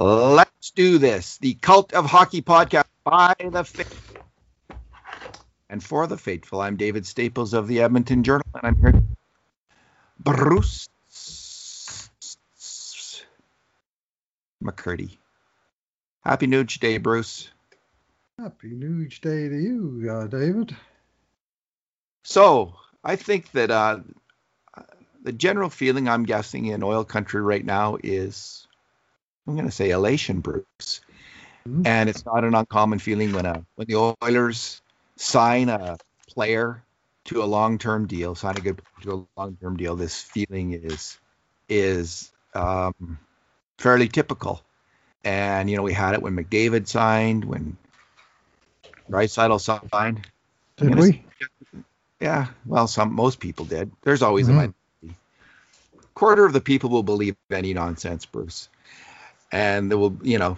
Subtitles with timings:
[0.00, 1.36] Let's do this.
[1.36, 4.24] The Cult of Hockey podcast by the faithful
[5.68, 6.62] and for the faithful.
[6.62, 9.02] I'm David Staples of the Edmonton Journal, and I'm here.
[10.18, 10.88] Bruce
[14.64, 15.18] McCurdy.
[16.24, 17.50] Happy Nuge Day, Bruce.
[18.38, 20.74] Happy Nuge Day to you, uh, David.
[22.24, 22.74] So
[23.04, 23.98] I think that uh,
[25.22, 28.66] the general feeling I'm guessing in oil country right now is
[29.50, 31.00] I'm going to say elation, Bruce.
[31.68, 31.84] Mm-hmm.
[31.84, 34.80] And it's not an uncommon feeling when a when the Oilers
[35.16, 36.82] sign a player
[37.24, 39.96] to a long-term deal, sign a good to a long-term deal.
[39.96, 41.18] This feeling is
[41.68, 43.18] is um,
[43.76, 44.62] fairly typical.
[45.24, 47.76] And you know, we had it when McDavid signed, when
[49.10, 50.26] Draisaitl signed.
[50.76, 51.24] Did we?
[52.20, 53.90] Yeah, well, some most people did.
[54.02, 54.52] There's always mm-hmm.
[54.52, 55.20] a minority.
[56.14, 58.68] Quarter of the people will believe any nonsense, Bruce
[59.52, 60.56] and there will, you know,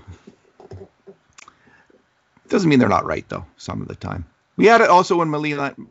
[2.49, 3.47] doesn't mean they're not right though.
[3.57, 5.89] Some of the time, we had it also when Milan,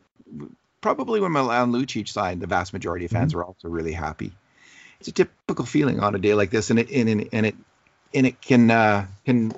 [0.80, 3.38] probably when Milan Lucic signed, the vast majority of fans mm-hmm.
[3.38, 4.32] were also really happy.
[5.00, 7.56] It's a typical feeling on a day like this, and it and, and, and it
[8.14, 9.52] and it can uh, can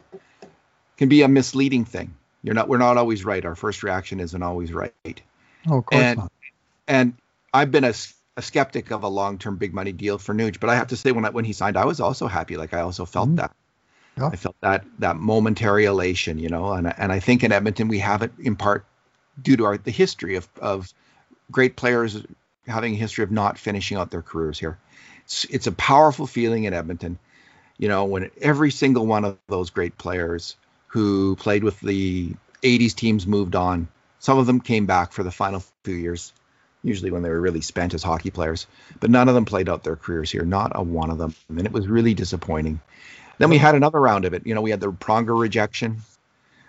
[0.97, 2.15] can be a misleading thing.
[2.43, 3.45] You're not we're not always right.
[3.45, 4.93] Our first reaction isn't always right.
[5.69, 6.33] Oh, of course and, not.
[6.87, 7.15] And
[7.53, 7.95] I've been a
[8.37, 11.13] a skeptic of a long-term big money deal for Nuge, but I have to say
[11.13, 12.57] when I, when he signed, I was also happy.
[12.57, 13.37] Like I also felt mm-hmm.
[13.37, 13.55] that.
[14.17, 14.29] Yeah.
[14.29, 17.99] I felt that that momentary elation, you know, and and I think in Edmonton we
[17.99, 18.85] have it in part
[19.41, 20.93] due to our the history of of
[21.51, 22.23] great players
[22.67, 24.79] having a history of not finishing out their careers here.
[25.25, 27.19] It's, it's a powerful feeling in Edmonton,
[27.77, 32.95] you know, when every single one of those great players who played with the 80s
[32.95, 33.89] teams moved on.
[34.21, 36.33] Some of them came back for the final few years
[36.85, 38.67] usually when they were really spent as hockey players.
[39.01, 41.35] But none of them played out their careers here, not a one of them.
[41.49, 42.81] And it was really disappointing.
[43.39, 44.47] Then we had another round of it.
[44.47, 46.03] You know, we had the Pronger rejection.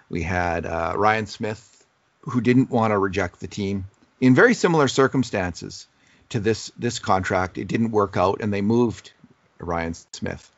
[0.10, 1.86] We had uh, Ryan Smyth,
[2.22, 3.86] who didn't want to reject the team
[4.20, 5.88] in very similar circumstances
[6.30, 7.58] to this this contract.
[7.58, 9.12] It didn't work out, and they moved
[9.60, 10.50] Ryan Smyth.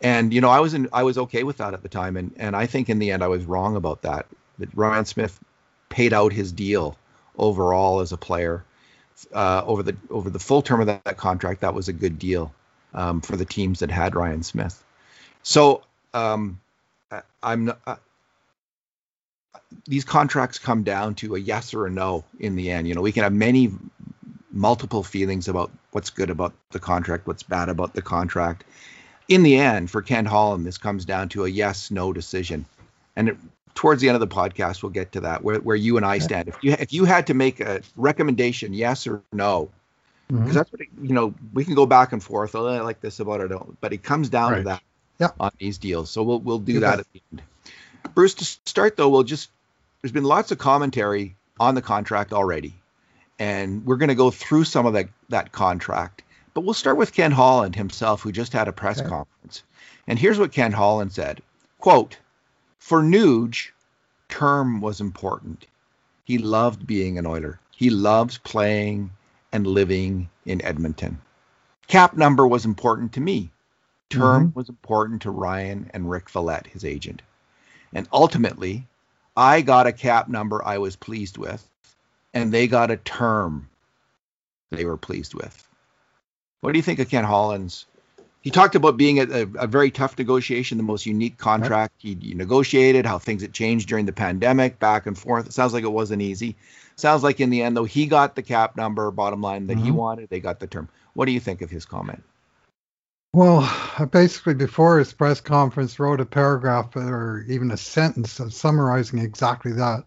[0.00, 2.32] And you know, I was in, I was okay with that at the time, and
[2.36, 4.26] and I think in the end I was wrong about that.
[4.58, 5.38] That Ryan Smyth
[5.88, 6.96] paid out his deal
[7.36, 8.64] overall as a player
[9.32, 12.18] uh, over the over the full term of that, that contract, that was a good
[12.18, 12.52] deal
[12.94, 14.82] um, for the teams that had Ryan Smyth.
[15.42, 15.82] So
[16.14, 16.60] um,
[17.10, 17.96] I, I'm uh,
[19.86, 22.88] these contracts come down to a yes or a no in the end.
[22.88, 23.70] You know, we can have many
[24.52, 28.64] multiple feelings about what's good about the contract, what's bad about the contract.
[29.28, 32.66] In the end, for Ken Holland, this comes down to a yes no decision.
[33.14, 33.36] And it
[33.80, 36.18] towards the end of the podcast, we'll get to that where, where you and I
[36.18, 36.48] stand.
[36.48, 39.70] If you if you had to make a recommendation, yes or no,
[40.28, 40.52] because mm-hmm.
[40.52, 41.32] that's what it, you know.
[41.54, 42.54] We can go back and forth.
[42.54, 44.58] Oh, I like this about it, but it comes down right.
[44.58, 44.82] to that
[45.18, 45.30] yeah.
[45.40, 46.10] on these deals.
[46.10, 47.42] So we'll we'll do that at the end.
[48.14, 49.48] Bruce, to start though, we'll just
[50.02, 52.74] there's been lots of commentary on the contract already,
[53.38, 56.22] and we're going to go through some of that that contract.
[56.52, 59.08] But we'll start with Ken Holland himself, who just had a press okay.
[59.08, 59.62] conference.
[60.06, 61.40] And here's what Ken Holland said:
[61.78, 62.18] "Quote."
[62.80, 63.70] For Nuge,
[64.28, 65.66] term was important.
[66.24, 67.60] He loved being an Oiler.
[67.70, 69.10] He loves playing
[69.52, 71.20] and living in Edmonton.
[71.86, 73.50] Cap number was important to me.
[74.08, 74.58] Term mm-hmm.
[74.58, 77.22] was important to Ryan and Rick Valette, his agent.
[77.92, 78.86] And ultimately,
[79.36, 81.68] I got a cap number I was pleased with,
[82.34, 83.68] and they got a term
[84.70, 85.68] they were pleased with.
[86.60, 87.86] What do you think of Ken Holland's
[88.40, 92.16] he talked about being a, a, a, very tough negotiation, the most unique contract he,
[92.20, 95.46] he, negotiated, how things had changed during the pandemic, back and forth.
[95.46, 96.56] It sounds like it wasn't easy.
[96.96, 99.84] Sounds like in the end, though, he got the cap number, bottom line that mm-hmm.
[99.84, 100.30] he wanted.
[100.30, 100.88] They got the term.
[101.12, 102.22] What do you think of his comment?
[103.32, 103.70] Well,
[104.10, 110.04] basically, before his press conference, wrote a paragraph or even a sentence summarizing exactly that.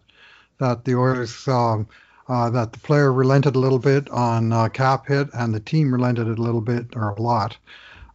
[0.58, 1.88] That the Oilers, um,
[2.28, 5.92] uh, that the player relented a little bit on uh, cap hit, and the team
[5.92, 7.56] relented a little bit or a lot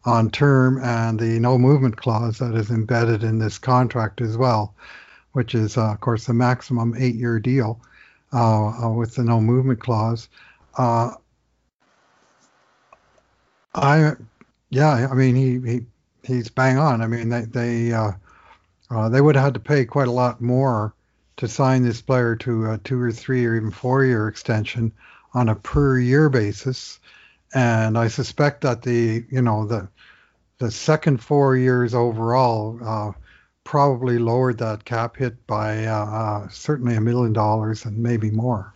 [0.05, 4.73] on term and the no movement clause that is embedded in this contract as well,
[5.33, 7.81] which is, uh, of course, a maximum eight year deal
[8.33, 10.29] uh, uh, with the no movement clause.
[10.77, 11.11] Uh,
[13.75, 14.13] I,
[14.69, 15.85] yeah, I mean, he, he
[16.23, 17.01] he's bang on.
[17.01, 18.11] I mean, they they uh,
[18.89, 20.93] uh, they would have had to pay quite a lot more
[21.37, 24.91] to sign this player to a two or three or even four year extension
[25.33, 26.99] on a per year basis
[27.53, 29.89] and I suspect that the you know the
[30.59, 33.11] the second four years overall uh,
[33.63, 38.73] probably lowered that cap hit by uh, uh, certainly a million dollars and maybe more.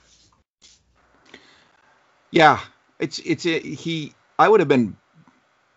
[2.32, 2.60] Yeah,
[3.00, 4.14] it's it's a, he.
[4.40, 4.96] I would have been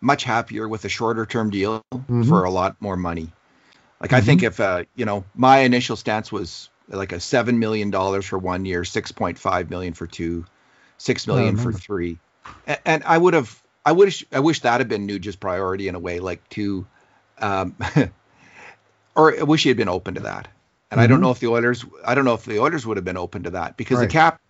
[0.01, 2.23] much happier with a shorter term deal mm-hmm.
[2.23, 3.33] for a lot more money.
[4.01, 4.17] Like mm-hmm.
[4.17, 4.47] I think mm-hmm.
[4.47, 8.65] if uh, you know, my initial stance was like a seven million dollars for one
[8.65, 10.47] year, six point five million for two,
[10.99, 12.19] six million for three,
[12.67, 15.95] and, and I would have, I wish, I wish that had been Nuge's priority in
[15.95, 16.87] a way, like to,
[17.39, 17.77] um,
[19.15, 20.49] or I wish he had been open to that.
[20.91, 21.01] And mm-hmm.
[21.01, 21.23] I don't mm-hmm.
[21.25, 23.51] know if the Oilers, I don't know if the Oilers would have been open to
[23.51, 24.09] that because right.
[24.09, 24.41] the cap,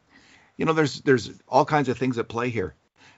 [0.56, 2.74] you know, there's there's all kinds of things at play here.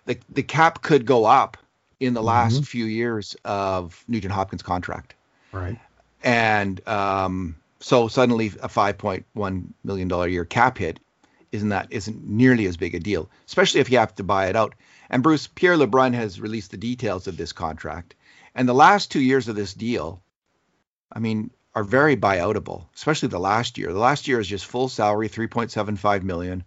[0.07, 1.57] The the cap could go up
[2.01, 2.63] in the last mm-hmm.
[2.63, 5.15] few years of Nugent Hopkins' contract.
[5.53, 5.79] Right.
[6.23, 11.01] And um, so suddenly a 5.1 million dollar year cap hit
[11.53, 14.57] isn't that isn't nearly as big a deal, especially if you have to buy it
[14.57, 14.75] out.
[15.11, 18.15] And Bruce Pierre LeBrun has released the details of this contract,
[18.55, 20.23] and the last two years of this deal,
[21.13, 23.93] I mean, are very buyoutable, especially the last year.
[23.93, 26.65] The last year is just full salary, 3.75 million.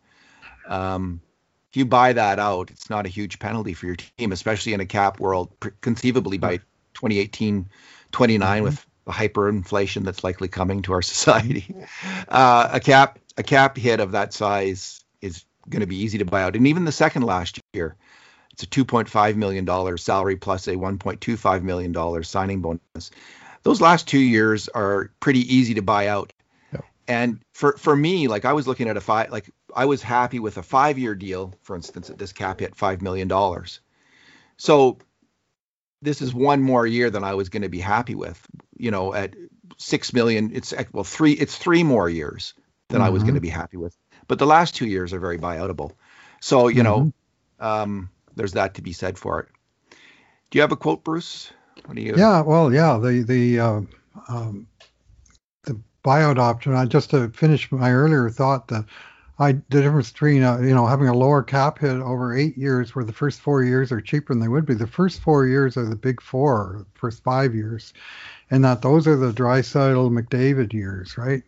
[0.68, 1.22] Um,
[1.69, 4.80] if you buy that out, it's not a huge penalty for your team, especially in
[4.80, 5.51] a cap world,
[5.81, 6.57] conceivably by
[6.94, 7.69] 2018,
[8.12, 8.63] 29 mm-hmm.
[8.63, 11.74] with the hyperinflation that's likely coming to our society.
[12.27, 16.25] Uh, a cap a cap hit of that size is going to be easy to
[16.25, 17.95] buy out, and even the second last year,
[18.51, 23.12] it's a 2.5 million dollar salary plus a 1.25 million dollar signing bonus.
[23.63, 26.33] Those last two years are pretty easy to buy out.
[27.07, 30.39] And for for me, like I was looking at a five, like I was happy
[30.39, 33.80] with a five year deal, for instance, at this cap hit five million dollars.
[34.57, 34.98] So
[36.01, 38.39] this is one more year than I was going to be happy with.
[38.77, 39.36] You know, at
[39.77, 42.54] six million, it's well three, it's three more years
[42.92, 43.08] than mm-hmm.
[43.08, 43.48] I was going to mm-hmm.
[43.48, 43.96] be happy with.
[44.28, 45.92] But the last two years are very buyoutable.
[46.40, 46.84] So you mm-hmm.
[46.84, 47.14] know,
[47.60, 49.48] um, there's that to be said for it.
[50.50, 51.52] Do you have a quote, Bruce?
[51.86, 52.16] What do you?
[52.16, 53.82] Yeah, well, yeah, the the uh,
[54.28, 54.68] um,
[55.64, 56.76] the buyout option.
[56.76, 58.86] I just to finish my earlier thought that
[59.40, 62.94] I the difference between uh, you know having a lower cap hit over eight years,
[62.94, 64.76] where the first four years are cheaper than they would be.
[64.76, 67.94] The first four years are the big four, first five years,
[68.52, 71.44] and that those are the Draisaitl McDavid years, right?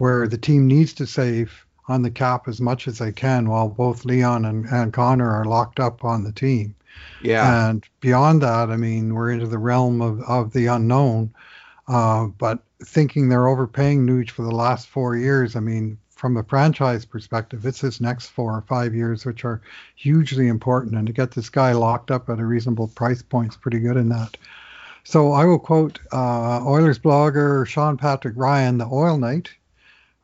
[0.00, 3.68] Where the team needs to save on the cap as much as they can, while
[3.68, 6.74] both Leon and, and Connor are locked up on the team.
[7.22, 7.68] Yeah.
[7.68, 11.34] And beyond that, I mean, we're into the realm of, of the unknown.
[11.86, 16.44] Uh, but thinking they're overpaying Nuge for the last four years, I mean, from a
[16.44, 19.60] franchise perspective, it's his next four or five years, which are
[19.96, 20.94] hugely important.
[20.94, 23.98] And to get this guy locked up at a reasonable price point is pretty good
[23.98, 24.38] in that.
[25.04, 29.50] So I will quote uh, Oilers blogger Sean Patrick Ryan, the Oil Knight,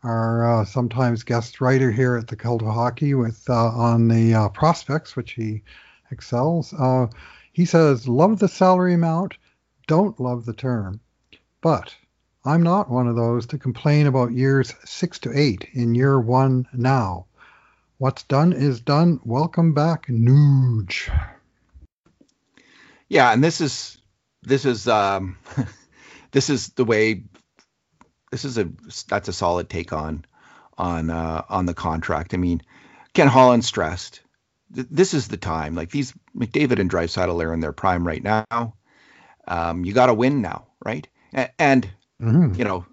[0.06, 4.34] our uh, sometimes guest writer here at the Cult of Hockey, with uh, on the
[4.34, 5.62] uh, prospects, which he
[6.10, 6.72] excels.
[6.72, 7.08] Uh,
[7.52, 9.34] he says, "Love the salary amount,
[9.88, 11.00] don't love the term,
[11.60, 11.94] but
[12.44, 16.68] I'm not one of those to complain about years six to eight in year one
[16.72, 17.26] now.
[17.98, 19.18] What's done is done.
[19.24, 21.10] Welcome back, Nuge.
[23.08, 23.98] Yeah, and this is
[24.42, 25.38] this is um,
[26.30, 27.24] this is the way
[28.30, 28.68] this is a
[29.08, 30.24] that's a solid take on
[30.76, 32.34] on uh, on the contract.
[32.34, 32.62] I mean,
[33.12, 34.20] Ken Holland stressed
[34.74, 35.74] th- this is the time.
[35.74, 38.74] Like these McDavid and Draisaitl are in their prime right now.
[39.48, 41.06] Um, you got to win now, right?
[41.34, 41.88] A- and
[42.20, 42.58] Mm-hmm.
[42.58, 42.86] You know,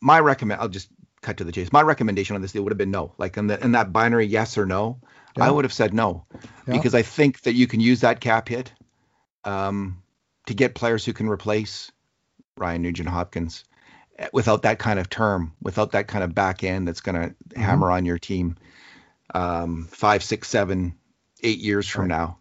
[0.00, 0.60] my recommend.
[0.60, 0.88] I'll just
[1.20, 1.72] cut to the chase.
[1.72, 3.12] My recommendation on this deal would have been no.
[3.18, 5.00] Like in, the, in that binary yes or no,
[5.36, 5.44] yeah.
[5.44, 6.26] I would have said no
[6.66, 6.76] yeah.
[6.76, 8.72] because I think that you can use that cap hit
[9.44, 10.02] um,
[10.46, 11.90] to get players who can replace
[12.56, 13.64] Ryan Nugent Hopkins
[14.32, 17.60] without that kind of term, without that kind of back end that's going to mm-hmm.
[17.60, 18.56] hammer on your team
[19.34, 20.94] um, five, six, seven,
[21.42, 22.08] eight years from right.
[22.08, 22.38] now.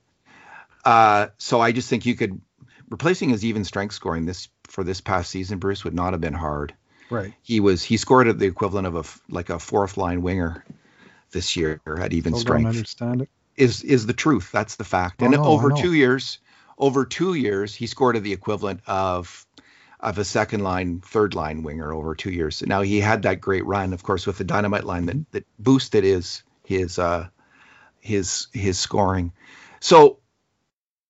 [0.86, 2.42] Uh, so I just think you could
[2.89, 6.34] replacing his even strength scoring this for this past season, Bruce, would not have been
[6.34, 6.74] hard.
[7.10, 7.34] Right.
[7.42, 10.63] He was he scored at the equivalent of a like a fourth line winger
[11.32, 12.63] this year at even Still strength.
[12.63, 13.30] Don't understand it.
[13.56, 14.51] Is is the truth?
[14.51, 15.22] That's the fact.
[15.22, 16.39] Oh, and no, over two years,
[16.77, 19.46] over two years, he scored at the equivalent of
[20.04, 22.62] of a second line, third line winger over two years.
[22.62, 26.04] Now he had that great run, of course, with the dynamite line that that boosted
[26.04, 27.28] his his uh
[28.00, 29.32] his his scoring.
[29.80, 30.20] So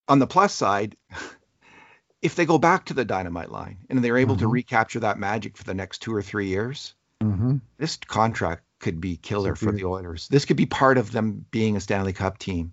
[0.08, 0.96] on the plus side,
[2.22, 4.44] if they go back to the dynamite line and they're able mm-hmm.
[4.44, 7.56] to recapture that magic for the next two or three years, mm-hmm.
[7.78, 10.28] this contract could be killer for the Oilers.
[10.28, 12.72] This could be part of them being a Stanley Cup team.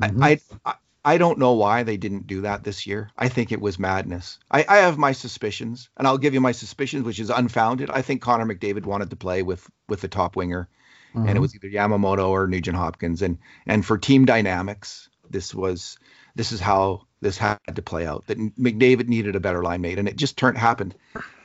[0.00, 0.22] Mm-hmm.
[0.22, 3.10] I, I I don't know why they didn't do that this year.
[3.16, 4.38] I think it was madness.
[4.50, 7.90] I, I have my suspicions, and I'll give you my suspicions, which is unfounded.
[7.90, 10.68] I think Connor McDavid wanted to play with with the top winger,
[11.14, 11.40] and it mm-hmm.
[11.40, 13.22] was either Yamamoto or Nugent Hopkins.
[13.22, 15.98] And and for team dynamics, this was
[16.34, 18.26] this is how this had to play out.
[18.26, 20.94] That McDavid needed a better line mate, and it just turned happened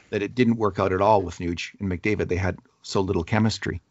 [0.09, 2.27] that it didn't work out at all with Nuge and McDavid.
[2.27, 3.81] They had so little chemistry.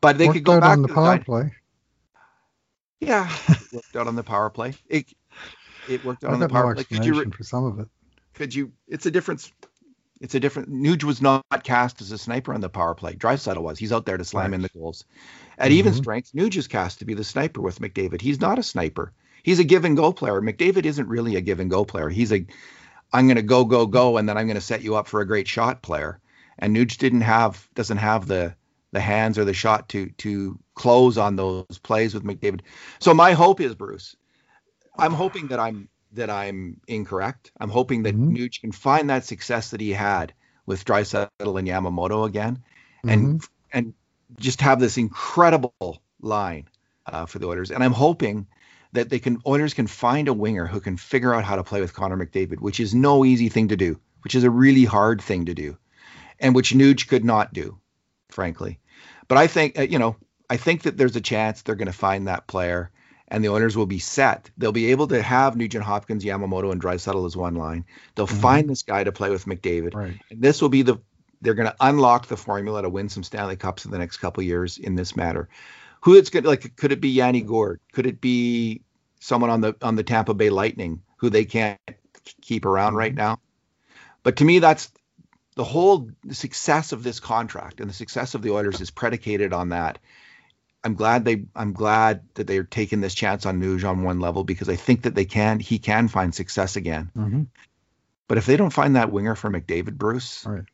[0.00, 1.52] But they Worked could go back on the power the play.
[3.02, 4.74] Yeah, it worked out on the power play.
[4.88, 5.12] It
[5.88, 6.84] it worked out on the power no play.
[6.84, 7.88] Could you for some of it?
[8.34, 8.72] Could you?
[8.86, 9.52] It's a difference.
[10.20, 10.70] It's a different.
[10.70, 13.14] Nuge was not cast as a sniper on the power play.
[13.14, 13.76] Draisaitl was.
[13.76, 14.54] He's out there to slam right.
[14.54, 15.04] in the goals.
[15.58, 15.78] At mm-hmm.
[15.78, 18.20] even strength, Nuge is cast to be the sniper with McDavid.
[18.20, 19.12] He's not a sniper.
[19.42, 20.40] He's a give and go player.
[20.40, 22.08] McDavid isn't really a give and go player.
[22.08, 22.46] He's a
[23.12, 25.20] I'm going to go go go and then I'm going to set you up for
[25.20, 26.20] a great shot player.
[26.56, 28.54] And Nuge didn't have doesn't have the
[28.92, 32.60] the hands or the shot to to close on those plays with McDavid.
[33.00, 34.16] So my hope is Bruce.
[34.96, 37.52] I'm hoping that I'm that I'm incorrect.
[37.58, 38.36] I'm hoping that mm-hmm.
[38.36, 40.34] Nuge can find that success that he had
[40.66, 42.62] with Draisaitl and Yamamoto again,
[43.02, 43.46] and mm-hmm.
[43.72, 43.94] and
[44.38, 46.68] just have this incredible line
[47.06, 47.70] uh, for the Oilers.
[47.70, 48.46] And I'm hoping
[48.92, 51.80] that they can Oilers can find a winger who can figure out how to play
[51.80, 55.20] with Connor McDavid, which is no easy thing to do, which is a really hard
[55.20, 55.76] thing to do,
[56.38, 57.78] and which Nuge could not do,
[58.28, 58.78] frankly.
[59.28, 60.16] But I think uh, you know
[60.52, 62.90] I think that there's a chance they're going to find that player,
[63.28, 64.50] and the owners will be set.
[64.58, 67.84] They'll be able to have Nugent Hopkins, Yamamoto, and Draisaitl as one line.
[68.14, 68.40] They'll mm-hmm.
[68.40, 70.18] find this guy to play with McDavid, right.
[70.30, 70.98] and this will be the
[71.40, 74.44] they're going to unlock the formula to win some Stanley Cups in the next couple
[74.44, 75.48] years in this matter
[76.02, 77.80] who it's going to like could it be Yanni Gourde?
[77.92, 78.82] Could it be
[79.20, 81.80] someone on the on the Tampa Bay Lightning who they can't
[82.42, 83.40] keep around right now?
[84.22, 84.92] But to me that's
[85.54, 89.70] the whole success of this contract and the success of the Oilers is predicated on
[89.70, 89.98] that.
[90.84, 94.44] I'm glad they I'm glad that they're taking this chance on Nuge on one level
[94.44, 97.10] because I think that they can he can find success again.
[97.16, 97.42] Mm-hmm.
[98.28, 100.64] But if they don't find that winger for McDavid, Bruce, right.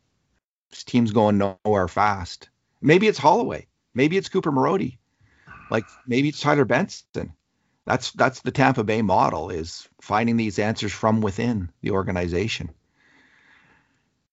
[0.71, 2.49] this team's going nowhere fast.
[2.81, 3.67] Maybe it's Holloway.
[3.95, 4.99] Maybe it's Cooper Marody.
[5.71, 7.33] Like maybe it's Tyler Benson.
[7.85, 12.71] That's that's the Tampa Bay model is finding these answers from within the organization.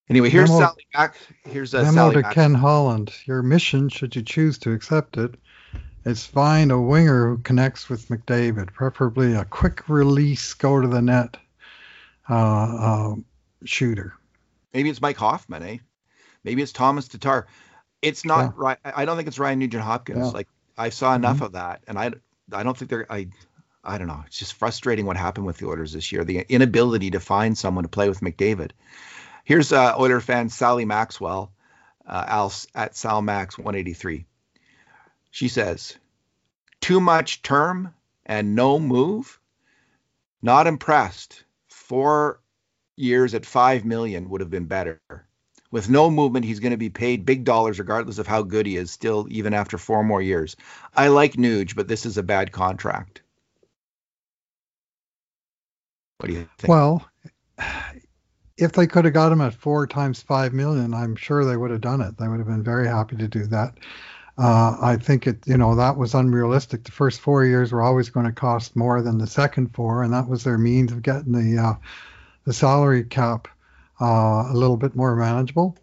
[0.10, 1.18] Anyway, here's memo, Sally Mack.
[1.46, 2.34] Here's a memo Sally to Mack.
[2.34, 3.14] Ken Holland.
[3.26, 5.36] Your mission, should you choose to accept it,
[6.06, 11.02] is find a winger who connects with McDavid, preferably a quick release, go to the
[11.02, 11.38] net
[12.30, 13.16] uh, uh,
[13.66, 14.14] shooter.
[14.74, 15.78] Maybe it's Mike Hoffman, eh?
[16.44, 17.48] Maybe it's Tomas Tatar.
[18.02, 18.52] It's not yeah.
[18.56, 18.78] right.
[18.84, 20.28] I don't think it's Ryan Nugent Hopkins.
[20.28, 20.32] Yeah.
[20.32, 20.48] Like
[20.78, 21.46] I saw enough mm-hmm.
[21.46, 22.12] of that, and I
[22.52, 23.30] I don't think they're I
[23.84, 24.24] I don't know.
[24.28, 26.24] It's just frustrating what happened with the Oilers this year.
[26.24, 28.72] The inability to find someone to play with McDavid.
[29.44, 31.52] Here's uh, Oiler fan Sally Maxwell,
[32.06, 34.26] uh, Al, at Sal Max 183.
[35.36, 35.98] She says,
[36.80, 37.94] "Too much term
[38.26, 39.40] and no move.
[40.42, 41.44] Not impressed.
[41.68, 42.40] Four
[42.96, 45.02] years at five million would have been better
[45.76, 48.78] with no movement, he's going to be paid big dollars regardless of how good he
[48.78, 50.56] is, still, even after four more years.
[50.96, 53.22] I like Nuge, but this is a bad contract.
[56.20, 56.70] What do you think?
[56.70, 57.06] Well,
[58.58, 61.72] if they could have got him at four times five million, I'm sure they would
[61.72, 62.18] have done it.
[62.18, 63.78] They would have been very happy to do that.
[64.38, 66.84] Uh, I think it, you know, that was unrealistic.
[66.84, 70.14] The first four years were always going to cost more than the second four, and
[70.14, 71.74] that was their means of getting the uh,
[72.44, 73.48] the salary cap
[74.02, 75.78] uh, a little bit more manageable.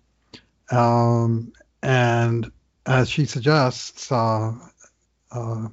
[0.70, 2.50] Um, and
[2.86, 4.52] as she suggests, uh,
[5.30, 5.68] uh,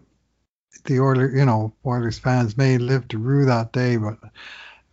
[0.86, 4.18] the Oilers, you know, Oilers fans may live to rue that day, but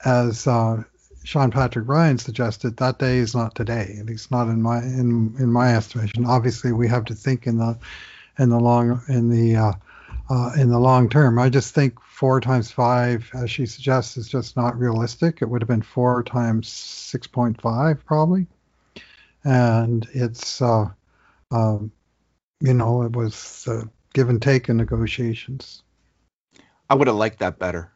[0.04, 0.82] as uh,
[1.26, 3.96] Sean Patrick Ryan suggested, that day is not today.
[3.98, 6.24] At least not in my in in my estimation.
[6.24, 7.76] Obviously, we have to think in the
[8.38, 9.72] in the long in the uh,
[10.30, 11.40] uh, in the long term.
[11.40, 15.42] I just think four times five, as she suggests, is just not realistic.
[15.42, 18.46] It would have been four times 6.5 probably.
[19.44, 20.86] And it's, uh,
[21.50, 21.90] um,
[22.60, 23.82] you know, it was uh,
[24.14, 25.82] give and take in negotiations.
[26.88, 27.92] I would have liked that better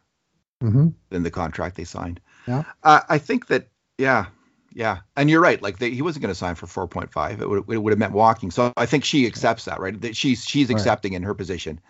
[0.62, 0.88] mm-hmm.
[1.10, 2.20] than the contract they signed.
[2.50, 2.64] Yeah.
[2.82, 4.26] Uh, I think that, yeah,
[4.72, 5.60] yeah, and you're right.
[5.60, 7.40] Like they, he wasn't going to sign for 4.5.
[7.40, 8.50] It would it would have meant walking.
[8.50, 10.00] So I think she accepts that, right?
[10.00, 11.16] That she's she's accepting right.
[11.16, 11.80] in her position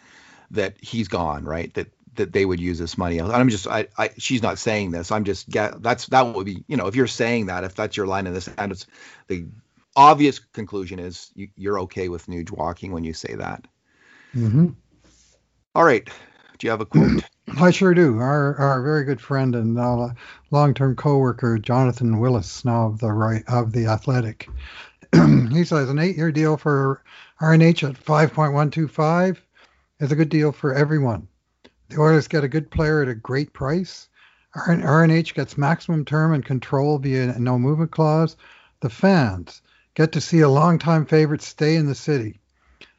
[0.52, 1.72] that he's gone, right?
[1.74, 3.20] That that they would use this money.
[3.20, 5.12] I'm just, I, I, she's not saying this.
[5.12, 8.06] I'm just, that's that would be, you know, if you're saying that, if that's your
[8.06, 8.86] line in this, and it's
[9.28, 9.46] the
[9.94, 13.66] obvious conclusion is you, are okay with Nuge walking when you say that.
[14.34, 14.68] Mm-hmm.
[15.74, 16.08] All right.
[16.58, 17.22] Do you have a quote?
[17.58, 18.18] I sure do.
[18.18, 20.10] Our our very good friend and uh,
[20.50, 24.48] long-term coworker Jonathan Willis, now of the right of the Athletic,
[25.12, 27.02] he says an eight-year deal for
[27.40, 29.38] RNH at 5.125
[29.98, 31.26] is a good deal for everyone.
[31.88, 34.08] The Oilers get a good player at a great price.
[34.54, 38.36] RNH gets maximum term and control via no movement clause.
[38.80, 39.62] The fans
[39.94, 42.40] get to see a longtime favorite stay in the city.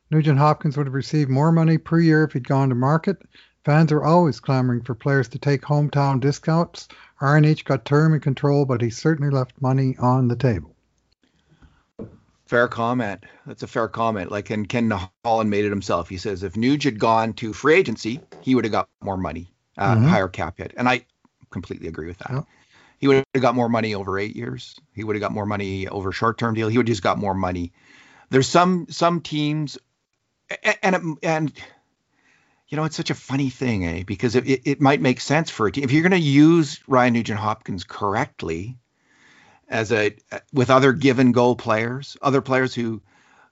[0.09, 3.21] Nugent Hopkins would have received more money per year if he'd gone to market.
[3.63, 6.87] Fans are always clamoring for players to take hometown discounts.
[7.19, 10.75] RNH got term and control, but he certainly left money on the table.
[12.47, 13.23] Fair comment.
[13.45, 14.31] That's a fair comment.
[14.31, 14.91] Like, and Ken
[15.23, 16.09] Holland made it himself.
[16.09, 19.53] He says if Nuge had gone to free agency, he would have got more money,
[19.77, 20.05] uh, mm-hmm.
[20.05, 20.73] higher cap hit.
[20.75, 21.05] And I
[21.51, 22.45] completely agree with that.
[22.97, 24.75] He would have got more money over eight years.
[24.93, 26.67] He would have got more money over short term deal.
[26.67, 27.73] He would just got more money.
[28.29, 29.77] There's some some teams,
[30.83, 31.51] and and
[32.71, 34.03] you know it's such a funny thing, eh?
[34.03, 36.79] Because it, it, it might make sense for a team if you're going to use
[36.87, 38.77] Ryan Nugent Hopkins correctly
[39.67, 40.15] as a
[40.53, 43.01] with other give and go players, other players who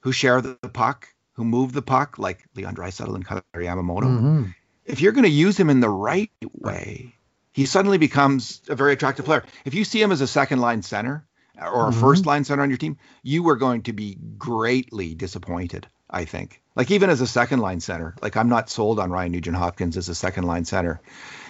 [0.00, 4.04] who share the puck, who move the puck, like Leon Draisaitl and Kailer Yamamoto.
[4.04, 4.44] Mm-hmm.
[4.86, 7.14] If you're going to use him in the right way,
[7.52, 9.44] he suddenly becomes a very attractive player.
[9.66, 11.26] If you see him as a second line center
[11.60, 12.00] or a mm-hmm.
[12.00, 15.86] first line center on your team, you are going to be greatly disappointed.
[16.10, 16.60] I think.
[16.76, 19.96] Like even as a second line center, like I'm not sold on Ryan Nugent Hopkins
[19.96, 21.00] as a second line center.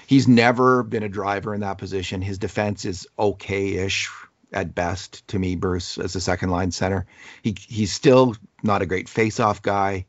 [0.06, 2.20] He's never been a driver in that position.
[2.20, 4.10] His defense is okay-ish
[4.52, 7.06] at best to me, Bruce, as a second line center.
[7.42, 10.06] He he's still not a great face-off guy.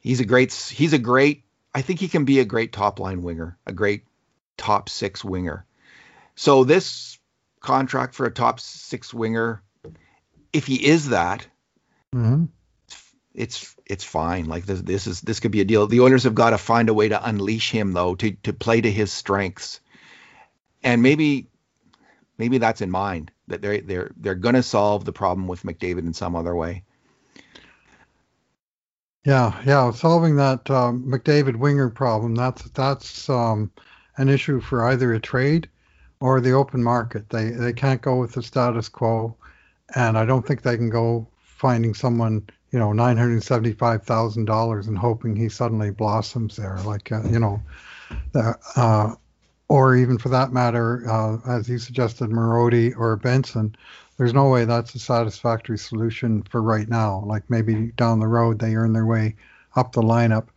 [0.00, 1.44] He's a great he's a great
[1.74, 4.04] I think he can be a great top line winger, a great
[4.56, 5.66] top six winger.
[6.34, 7.18] So this
[7.60, 9.62] contract for a top six winger,
[10.52, 11.46] if he is that,
[12.14, 12.46] mm-hmm.
[13.36, 14.46] It's it's fine.
[14.46, 15.86] Like this this is this could be a deal.
[15.86, 18.80] The Oilers have got to find a way to unleash him though, to to play
[18.80, 19.80] to his strengths.
[20.82, 21.48] And maybe
[22.38, 26.00] maybe that's in mind that they're they're they're going to solve the problem with McDavid
[26.00, 26.82] in some other way.
[29.24, 33.70] Yeah, yeah, solving that um, McDavid winger problem that's that's um,
[34.16, 35.68] an issue for either a trade
[36.20, 37.28] or the open market.
[37.28, 39.36] They they can't go with the status quo,
[39.94, 44.02] and I don't think they can go finding someone you know nine hundred seventy five
[44.02, 46.78] thousand dollars and hoping he suddenly blossoms there.
[46.84, 47.62] Like uh, you know,
[48.76, 49.14] uh,
[49.68, 53.74] or even for that matter, uh, as you suggested, Marody or Benson,
[54.18, 57.24] there's no way that's a satisfactory solution for right now.
[57.24, 59.36] Like maybe down the road they earn their way
[59.74, 60.48] up the lineup.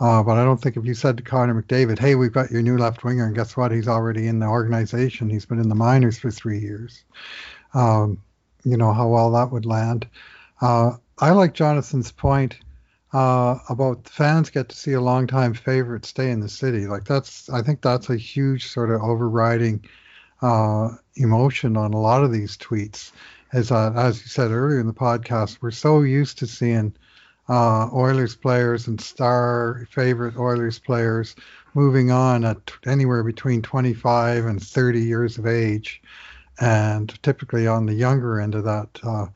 [0.00, 2.62] Uh, but I don't think if you said to Connor McDavid, hey, we've got your
[2.62, 3.70] new left winger, and guess what?
[3.70, 5.28] He's already in the organization.
[5.28, 7.04] He's been in the minors for three years.
[7.74, 8.22] Um,
[8.64, 10.06] you know how well that would land.
[10.62, 12.58] Uh, I like Jonathan's point
[13.14, 16.86] uh, about fans get to see a longtime favorite stay in the city.
[16.86, 19.82] Like that's, I think that's a huge sort of overriding
[20.42, 23.12] uh, emotion on a lot of these tweets.
[23.54, 26.92] As uh, as you said earlier in the podcast, we're so used to seeing
[27.48, 31.34] uh, Oilers players and star favorite Oilers players
[31.72, 36.02] moving on at anywhere between 25 and 30 years of age,
[36.60, 39.26] and typically on the younger end of that uh,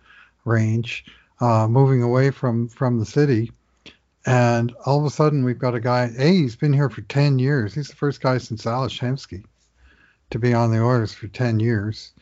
[0.44, 1.04] range,
[1.40, 3.50] uh, moving away from from the city
[4.26, 6.10] and all of a sudden, we've got a guy.
[6.18, 7.74] A, he's been here for 10 years.
[7.74, 9.44] He's the first guy since Hemsky
[10.30, 12.12] to be on the Oilers for 10 years.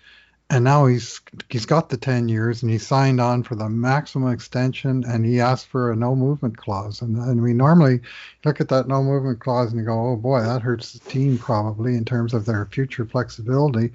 [0.50, 4.33] And now he's he's got the 10 years and he signed on for the maximum
[4.33, 7.02] extension and he asked for a no movement clause.
[7.02, 8.00] And, and we normally
[8.46, 11.37] look at that no movement clause and you go, oh boy, that hurts the team
[11.37, 13.92] probably in terms of their future flexibility.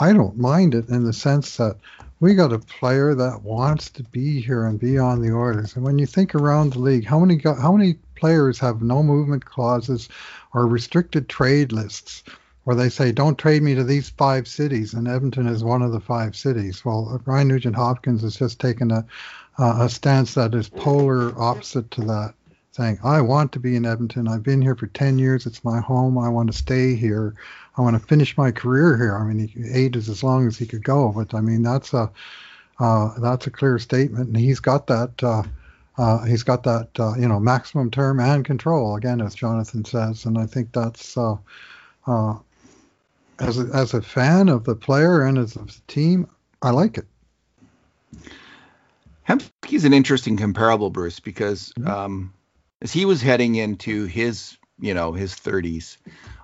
[0.00, 1.76] I don't mind it in the sense that
[2.20, 5.76] we got a player that wants to be here and be on the Oilers.
[5.76, 9.44] And when you think around the league, how many how many players have no movement
[9.44, 10.08] clauses
[10.54, 12.22] or restricted trade lists
[12.64, 15.92] where they say don't trade me to these five cities, and Edmonton is one of
[15.92, 16.84] the five cities.
[16.84, 19.04] Well, Ryan Nugent Hopkins has just taken a
[19.58, 22.34] a stance that is polar opposite to that
[22.78, 24.28] saying, I want to be in Edmonton.
[24.28, 25.46] I've been here for 10 years.
[25.46, 26.16] It's my home.
[26.16, 27.34] I want to stay here.
[27.76, 29.16] I want to finish my career here.
[29.16, 32.08] I mean, eight is as long as he could go, but I mean, that's a,
[32.78, 34.28] uh, that's a clear statement.
[34.28, 35.42] And he's got that, uh,
[35.98, 40.24] uh, he's got that, uh, you know, maximum term and control again, as Jonathan says.
[40.24, 41.36] And I think that's, uh,
[42.06, 42.36] uh,
[43.40, 46.28] as a, as a fan of the player and as a team,
[46.62, 47.06] I like it.
[49.28, 51.88] Hemsky's an interesting comparable, Bruce, because mm-hmm.
[51.88, 52.32] um,
[52.80, 55.96] as he was heading into his you know his 30s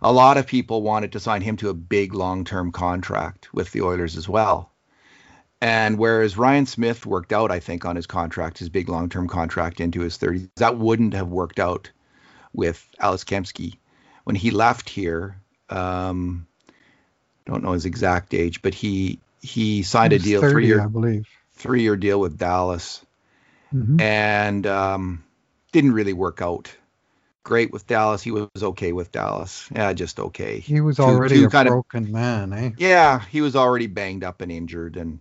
[0.02, 3.80] a lot of people wanted to sign him to a big long-term contract with the
[3.80, 4.70] oilers as well.
[5.60, 9.80] And whereas ryan smyth worked out i think on his contract his big long-term contract
[9.80, 11.90] into his 30s that wouldn't have worked out
[12.52, 13.76] with ales hemsky
[14.24, 15.36] when he left here
[15.70, 16.46] um
[17.46, 20.86] don't know his exact age but he he signed a deal 30, three year i
[20.86, 21.28] believe.
[21.52, 23.04] three year deal with dallas.
[23.72, 24.00] Mm-hmm.
[24.00, 25.24] and um
[25.74, 26.72] didn't really work out
[27.42, 28.22] great with Dallas.
[28.22, 29.68] He was okay with Dallas.
[29.74, 30.60] Yeah, just okay.
[30.60, 32.70] He was already two, two a broken of, man, eh?
[32.78, 35.18] Yeah, he was already banged up and injured, and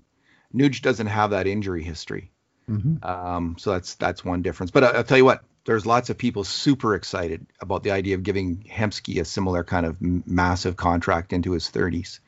[0.54, 2.32] Nuge doesn't have that injury history.
[2.70, 3.04] Mm-hmm.
[3.04, 4.70] Um, so that's that's one difference.
[4.70, 8.14] But I, I'll tell you what, there's lots of people super excited about the idea
[8.14, 12.20] of giving Hemsky a similar kind of massive contract into his 30s,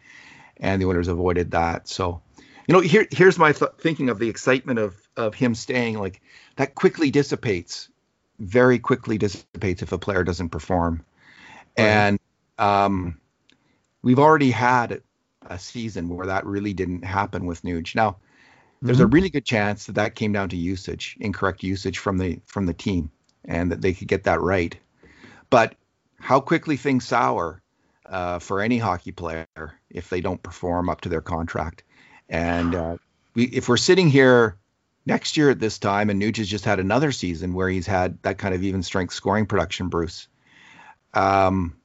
[0.57, 1.87] and the owners avoided that.
[1.87, 2.23] So,
[2.67, 6.21] you know, here here's my th- thinking of the excitement of of him staying like
[6.55, 7.87] that quickly dissipates,
[8.39, 11.03] very quickly dissipates if a player doesn't perform,
[11.77, 11.85] right.
[11.85, 12.19] and
[12.57, 13.19] um,
[14.01, 15.01] we've already had
[15.47, 17.95] a season where that really didn't happen with Nuge.
[17.95, 18.17] Now,
[18.81, 19.05] there's mm-hmm.
[19.05, 22.65] a really good chance that that came down to usage, incorrect usage from the from
[22.65, 23.11] the team,
[23.43, 24.77] and that they could get that right.
[25.49, 25.75] But
[26.19, 27.61] how quickly things sour
[28.05, 29.47] uh, for any hockey player
[29.89, 31.83] if they don't perform up to their contract,
[32.29, 32.97] and uh,
[33.33, 34.57] we, if we're sitting here
[35.05, 38.21] next year at this time, and Nuge has just had another season where he's had
[38.23, 40.27] that kind of even strength scoring production, Bruce.
[41.13, 41.77] Um,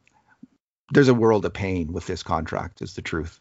[0.93, 3.41] there's a world of pain with this contract, is the truth.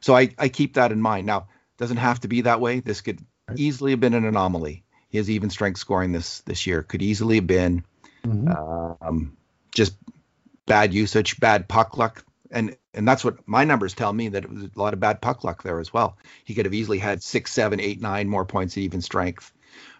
[0.00, 1.26] So I, I keep that in mind.
[1.26, 2.80] Now, doesn't have to be that way.
[2.80, 3.24] This could
[3.56, 4.84] easily have been an anomaly.
[5.08, 7.84] His even strength scoring this this year could easily have been
[8.22, 9.02] mm-hmm.
[9.02, 9.36] um,
[9.74, 9.96] just
[10.66, 14.50] bad usage, bad puck luck, and and that's what my numbers tell me that it
[14.50, 16.16] was a lot of bad puck luck there as well.
[16.44, 19.52] He could have easily had six, seven, eight, nine more points at even strength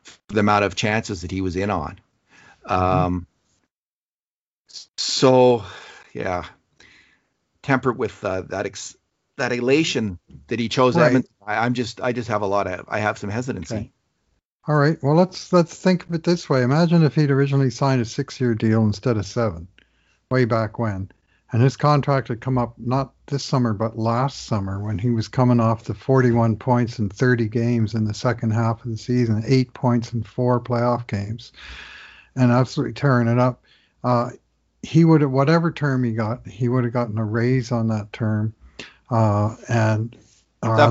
[0.03, 2.01] for the amount of chances that he was in on.
[2.69, 2.73] Mm-hmm.
[2.73, 3.27] Um,
[4.97, 5.65] so
[6.13, 6.45] yeah,
[7.63, 8.97] tempered with uh, that ex-
[9.37, 11.07] that elation that he chose right.
[11.07, 13.75] Edmonton, I, am just I just have a lot of I have some hesitancy.
[13.75, 13.93] Okay.
[14.69, 14.99] All right.
[15.03, 16.63] Well, let's let's think of it this way.
[16.63, 19.69] Imagine if he'd originally signed a six-year deal instead of seven,
[20.31, 21.11] way back when,
[21.53, 25.29] and his contract had come up not this summer but last summer when he was
[25.29, 29.43] coming off the 41 points in 30 games in the second half of the season,
[29.47, 31.53] eight points in four playoff games,
[32.37, 33.63] and absolutely tearing it up.
[34.05, 34.31] Uh,
[34.83, 38.13] he would have whatever term he got, he would have gotten a raise on that
[38.13, 38.55] term,
[39.11, 40.17] uh, and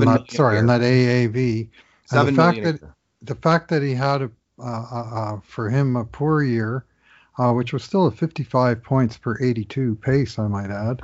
[0.06, 1.68] that, sorry, on that AAV.
[2.06, 2.90] Seven and the fact that
[3.22, 6.84] the fact that he had a uh, uh, uh, for him a poor year,
[7.40, 11.00] uh, which was still a 55 points per 82 pace, I might add.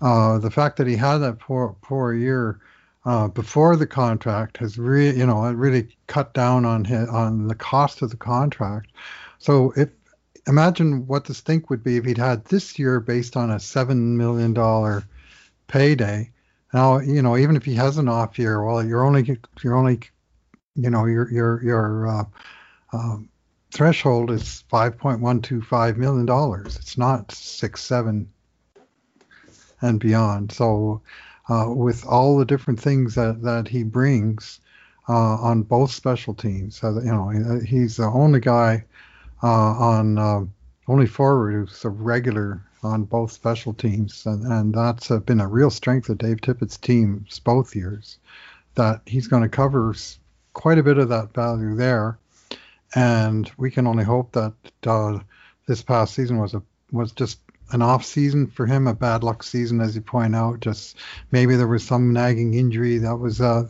[0.00, 2.60] Uh, the fact that he had that poor poor year
[3.04, 7.48] uh, before the contract has really, you know, it really cut down on his, on
[7.48, 8.92] the cost of the contract.
[9.38, 9.88] So if
[10.46, 14.16] imagine what the stink would be if he'd had this year based on a seven
[14.16, 15.04] million dollar
[15.66, 16.30] payday
[16.72, 20.00] now, you know, even if he has an off year, well, you're only you're only,
[20.76, 22.24] you know, your your your uh,
[22.92, 23.28] um,
[23.70, 26.76] threshold is five point one two five million dollars.
[26.76, 28.28] It's not six seven
[29.80, 30.52] and beyond.
[30.52, 31.02] So,
[31.48, 34.60] uh, with all the different things that that he brings
[35.08, 38.84] uh, on both special teams, you know, he's the only guy
[39.42, 40.44] uh, on uh,
[40.88, 45.48] only forward who's a regular on both special teams, and, and that's uh, been a
[45.48, 48.18] real strength of Dave Tippett's teams both years.
[48.76, 49.94] That he's going to cover
[50.52, 52.18] quite a bit of that value there,
[52.94, 54.54] and we can only hope that
[54.86, 55.18] uh,
[55.66, 57.38] this past season was a was just
[57.72, 60.60] an off season for him, a bad luck season, as you point out.
[60.60, 60.96] Just
[61.30, 63.68] maybe there was some nagging injury that was uh,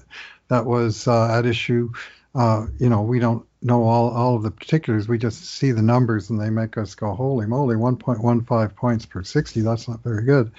[0.48, 1.90] that was uh, at issue.
[2.34, 5.08] Uh, you know, we don't know all, all of the particulars.
[5.08, 9.22] We just see the numbers and they make us go, holy moly, 1.15 points per
[9.22, 9.60] 60.
[9.62, 10.52] That's not very good.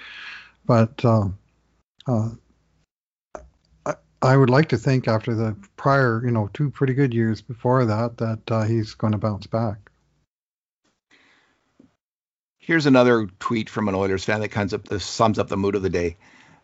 [0.66, 1.28] But uh,
[2.06, 2.30] uh,
[4.22, 7.84] I, would like to think after the prior, you know, two pretty good years before
[7.86, 9.90] that, that uh, he's going to bounce back.
[12.58, 15.82] Here's another tweet from an Oilers fan that kinds of sums up the mood of
[15.82, 16.16] the day.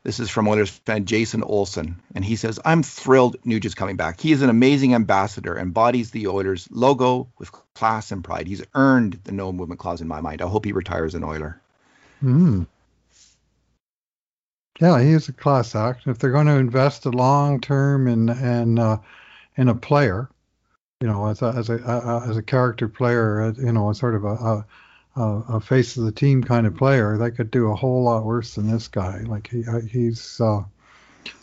[0.05, 3.97] This is from Oilers fan Jason Olson, and he says, "I'm thrilled Nuge is coming
[3.97, 4.21] back.
[4.21, 8.47] He is an amazing ambassador, embodies the Oilers logo with class and pride.
[8.47, 10.41] He's earned the no movement clause in my mind.
[10.41, 11.61] I hope he retires an Oiler."
[12.21, 12.63] Hmm.
[14.81, 16.07] Yeah, he is a class act.
[16.07, 18.99] If they're going to invest a long term in uh,
[19.57, 20.29] in a player,
[21.01, 24.25] you know, as a as a as a character player, you know, a sort of
[24.25, 24.67] a, a
[25.17, 28.55] a, face of the team kind of player, they could do a whole lot worse
[28.55, 29.19] than this guy.
[29.21, 30.63] Like he uh, he's uh,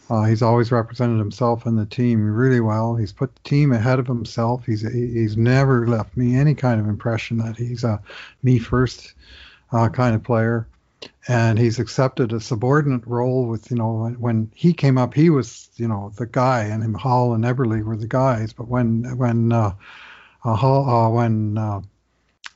[0.10, 2.96] uh, he's always represented himself and the team really well.
[2.96, 4.66] He's put the team ahead of himself.
[4.66, 8.02] He's he's never left me any kind of impression that he's a
[8.44, 9.14] me first
[9.72, 10.68] uh, kind of player.
[11.28, 15.70] And he's accepted a subordinate role with, you know, when he came up, he was,
[15.76, 18.54] you know, the guy, and him, Hall and Eberle were the guys.
[18.54, 19.74] But when when uh,
[20.44, 21.82] uh, Hall, uh, when uh,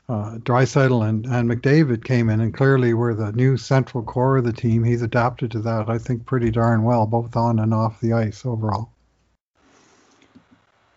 [0.10, 4.44] uh, Draisaitl and, and McDavid came in and clearly were the new central core of
[4.44, 4.84] the team.
[4.84, 8.46] He's adapted to that, I think, pretty darn well, both on and off the ice
[8.46, 8.92] overall.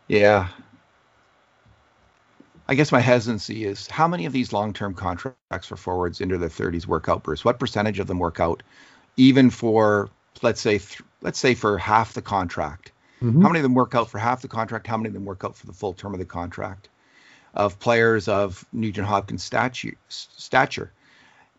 [0.09, 0.49] Yeah.
[2.73, 6.39] I guess my hesitancy is how many of these long term contracts for forwards into
[6.39, 7.45] their 30s work out, Bruce?
[7.45, 8.63] What percentage of them work out,
[9.17, 10.09] even for,
[10.41, 12.93] let's say, th- let's say for half the contract?
[13.23, 13.43] Mm-hmm.
[13.43, 14.87] How many of them work out for half the contract?
[14.87, 16.89] How many of them work out for the full term of the contract?
[17.55, 19.95] of players of Nugent Hopkins stature.
[20.09, 20.93] stature.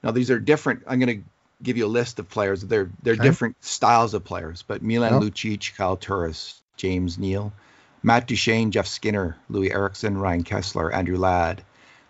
[0.02, 0.84] Now these are different.
[0.88, 1.24] I'm going to
[1.62, 2.62] give you a list of players.
[2.62, 3.24] They're they're okay.
[3.24, 5.22] different styles of players, but Milan yep.
[5.22, 7.54] Lucic, Kyle Turris, James Neal,
[8.04, 11.64] Matt Duchene, Jeff Skinner, Loui Eriksson, Ryan Kesler, Andrew Ladd,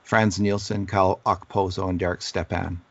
[0.03, 2.81] Frans Nielsen, Kyle Okposo, and Derek Stepan.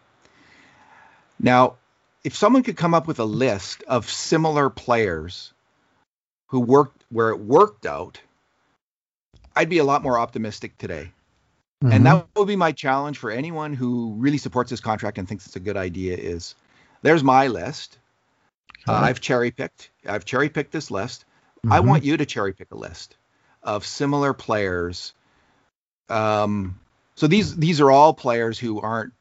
[1.39, 1.75] Now,
[2.23, 5.53] if someone could come up with a list of similar players
[6.47, 8.21] who worked where it worked out,
[9.57, 11.13] I'd be a lot more optimistic today.
[11.83, 11.93] Mm-hmm.
[11.93, 15.47] And that would be my challenge for anyone who really supports this contract and thinks
[15.47, 16.55] it's a good idea is
[17.03, 17.99] there's my list.
[18.87, 19.91] Uh, I've cherry picked.
[20.07, 21.25] I've cherry picked this list.
[21.65, 21.73] Mm-hmm.
[21.73, 23.17] I want you to cherry pick a list
[23.63, 25.15] of similar players.
[26.09, 26.81] Um,
[27.15, 29.13] so these these are all players who aren't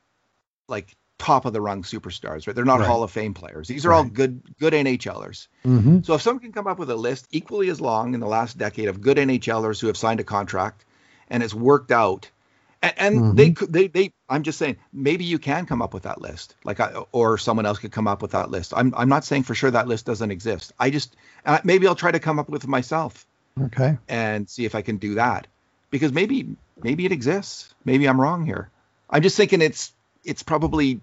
[0.67, 2.56] like top of the rung superstars, right?
[2.56, 2.88] They're not right.
[2.88, 3.67] Hall of Fame players.
[3.67, 3.97] These are right.
[3.97, 5.47] all good good NHLers.
[5.65, 6.01] Mm-hmm.
[6.01, 8.58] So if someone can come up with a list equally as long in the last
[8.58, 10.84] decade of good NHLers who have signed a contract
[11.30, 12.32] and it's worked out,
[12.81, 13.35] and, and mm-hmm.
[13.35, 16.55] they could they they I'm just saying maybe you can come up with that list,
[16.63, 18.73] like I, or someone else could come up with that list.
[18.75, 20.73] I'm I'm not saying for sure that list doesn't exist.
[20.79, 21.15] I just
[21.45, 23.25] uh, maybe I'll try to come up with it myself.
[23.59, 23.97] Okay.
[24.07, 25.47] And see if I can do that
[25.89, 27.73] because maybe maybe it exists.
[27.85, 28.69] Maybe I'm wrong here.
[29.09, 31.01] I'm just thinking it's it's probably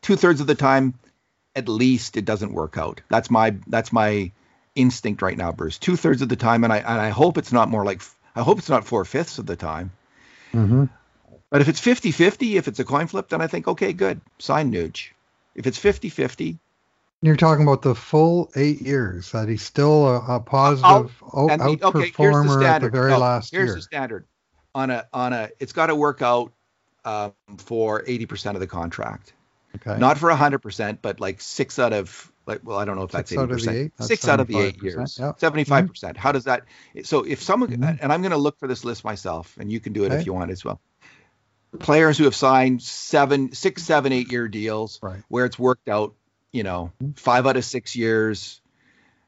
[0.00, 0.94] two thirds of the time,
[1.54, 3.00] at least it doesn't work out.
[3.08, 4.32] That's my that's my
[4.74, 5.78] instinct right now, Bruce.
[5.78, 8.02] Two thirds of the time, and I and I hope it's not more like
[8.34, 9.92] I hope it's not four fifths of the time.
[10.52, 10.84] Mm-hmm.
[11.52, 14.72] But if it's 50-50, if it's a coin flip, then I think okay, good, sign
[14.72, 15.10] Nuge.
[15.54, 16.58] If it's 50-50,
[17.20, 21.58] you're talking about the full eight years that he's still a, a positive I'll, out,
[21.58, 23.66] the, outperformer okay, at the very last here's year.
[23.66, 24.24] Here's the standard
[24.74, 25.50] on a on a.
[25.60, 26.52] It's got to work out
[27.04, 29.34] um, for 80% of the contract.
[29.76, 29.98] Okay.
[29.98, 33.30] Not for 100%, but like six out of like well, I don't know if that's
[33.30, 33.92] 80%.
[34.00, 35.18] Out six out of the eight years.
[35.20, 35.38] Yep.
[35.38, 35.66] 75%.
[35.66, 36.16] Mm-hmm.
[36.16, 36.64] How does that
[37.04, 38.02] so if someone mm-hmm.
[38.02, 40.16] and I'm going to look for this list myself and you can do it okay.
[40.16, 40.80] if you want as well.
[41.78, 45.22] Players who have signed seven, six, seven, eight year deals right.
[45.28, 46.14] where it's worked out,
[46.52, 47.12] you know, mm-hmm.
[47.12, 48.60] five out of six years,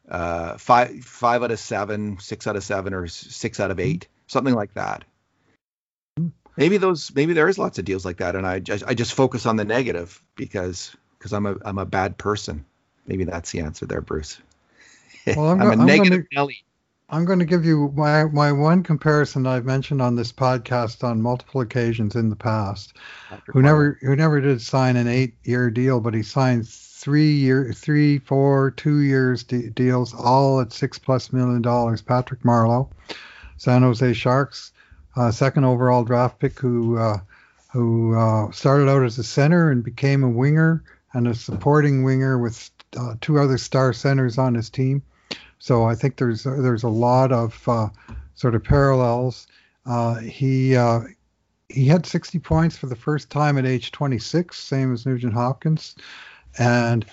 [0.09, 3.89] uh, five five out of seven, six out of seven, or six out of mm-hmm.
[3.89, 5.05] eight, something like that
[6.57, 9.15] maybe those maybe there is lots of deals like that and i just i just
[9.15, 12.65] focus on the negative because because i'm a i'm a bad person
[13.07, 14.41] maybe that's the answer there bruce
[15.27, 16.65] well i'm, I'm a I'm negative gonna, Nelly.
[17.11, 21.21] I'm going to give you my my one comparison i've mentioned on this podcast on
[21.21, 22.95] multiple occasions in the past.
[23.47, 27.73] Who never who never did sign an eight year deal but he signed three year
[27.75, 32.01] three four two years de- deals all at six plus million dollars.
[32.01, 32.89] Patrick marleau
[33.57, 34.73] san jose sharks
[35.17, 37.19] uh, second overall draft pick who uh,
[37.73, 42.39] who uh, started out as a center and became a winger and a supporting winger
[42.39, 45.03] with uh, two other star centers on his team.
[45.59, 47.89] So I think there's there's a lot of uh,
[48.35, 49.47] sort of parallels.
[49.87, 50.77] Uh, he
[51.69, 55.97] he had 60 points for the first time at age 26, same as Nugent Hopkins,
[56.59, 57.07] and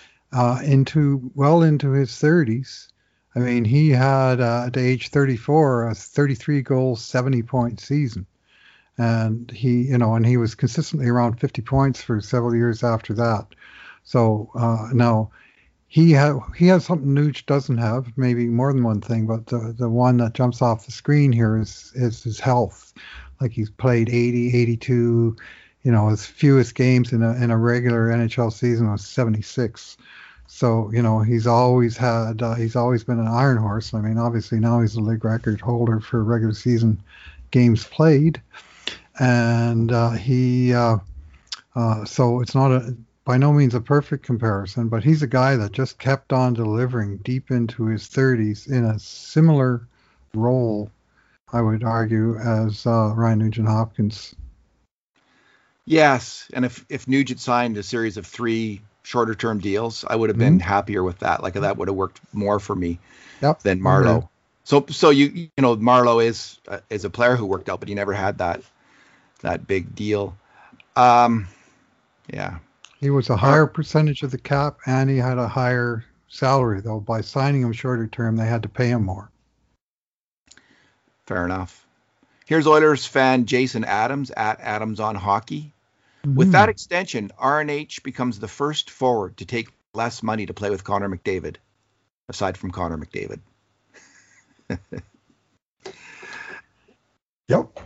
[0.64, 2.88] into well into his 30s.
[3.36, 8.26] I mean, he had uh, at age 34 a 33 goal, 70 point season,
[8.98, 13.14] and he, you know, and he was consistently around 50 points for several years after
[13.14, 13.48] that.
[14.04, 15.32] So uh, now
[15.92, 19.76] he had he has something Nuge doesn't have, maybe more than one thing, but the
[19.78, 22.94] the one that jumps off the screen here is is his health.
[23.42, 25.36] Like he's played 80, 82,
[25.84, 29.98] you know, his fewest games in a in a regular NHL season was 76.
[30.48, 33.94] So you know he's always had uh, he's always been an iron horse.
[33.94, 37.04] I mean, obviously now he's a league record holder for regular season
[37.52, 38.42] games played,
[39.20, 41.00] and uh, he uh,
[41.76, 45.56] uh, so it's not a by no means a perfect comparison, but he's a guy
[45.56, 49.88] that just kept on delivering deep into his 30s in a similar
[50.34, 50.90] role,
[51.54, 54.36] I would argue, as uh, Ryan Nugent Hopkins.
[55.86, 60.30] Yes, and if if Nugent signed a series of three shorter term deals, I would
[60.30, 60.68] have been mm-hmm.
[60.68, 61.42] happier with that.
[61.42, 63.00] Like that would have worked more for me
[63.42, 63.62] yep.
[63.62, 63.82] than.
[63.82, 64.28] Mm-hmm.
[64.64, 67.90] So so you you know Marleau is uh, is a player who worked out, but
[67.90, 68.62] he never had that
[69.42, 70.38] that big deal.
[70.96, 71.48] Um,
[72.32, 72.60] yeah.
[73.02, 77.00] He was a higher percentage of the cap, and he had a higher salary though.
[77.00, 79.32] By signing him shorter term, they had to pay him more.
[81.26, 81.86] Fair enough.
[82.46, 85.74] Here's Oilers fan Jason Adams at Adams on Hockey.
[86.24, 86.36] Mm-hmm.
[86.36, 90.84] With that extension, RNH becomes the first forward to take less money to play with
[90.84, 91.56] Connor McDavid,
[92.30, 93.40] aside from Connor McDavid.
[97.48, 97.80] yep.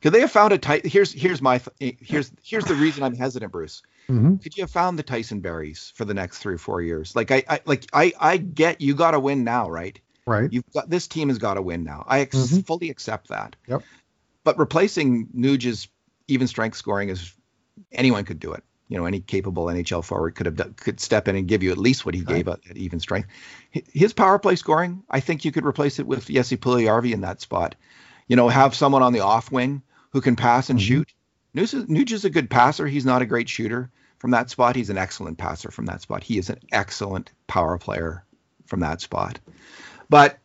[0.00, 0.86] Could they have found a tight?
[0.86, 3.82] Here's here's my here's here's the reason I'm hesitant, Bruce.
[4.10, 4.36] Mm-hmm.
[4.36, 7.14] Could you have found the Tyson Barries for the next three or four years?
[7.14, 10.00] Like I, I like I I get you got to win now, right?
[10.26, 10.50] Right.
[10.52, 12.04] You've got this team has got to win now.
[12.06, 12.60] I ex- mm-hmm.
[12.60, 13.56] fully accept that.
[13.66, 13.82] Yep.
[14.44, 15.88] But replacing Nuge's
[16.26, 17.34] even strength scoring is
[17.92, 18.64] anyone could do it.
[18.88, 21.70] you know any capable NHL forward could have done, could step in and give you
[21.70, 22.36] at least what he right.
[22.36, 23.28] gave at, at, even strength.
[23.70, 27.42] His power play scoring, I think you could replace it with Jesse Puljujarvi in that
[27.42, 27.74] spot.
[28.26, 30.86] You know, have someone on the off wing who can pass and mm-hmm.
[30.86, 31.14] shoot.
[31.54, 32.86] Nuge is a good passer.
[32.86, 34.76] He's not a great shooter from that spot.
[34.76, 36.22] He's an excellent passer from that spot.
[36.22, 38.24] He is an excellent power player
[38.66, 39.40] from that spot.
[40.08, 40.38] But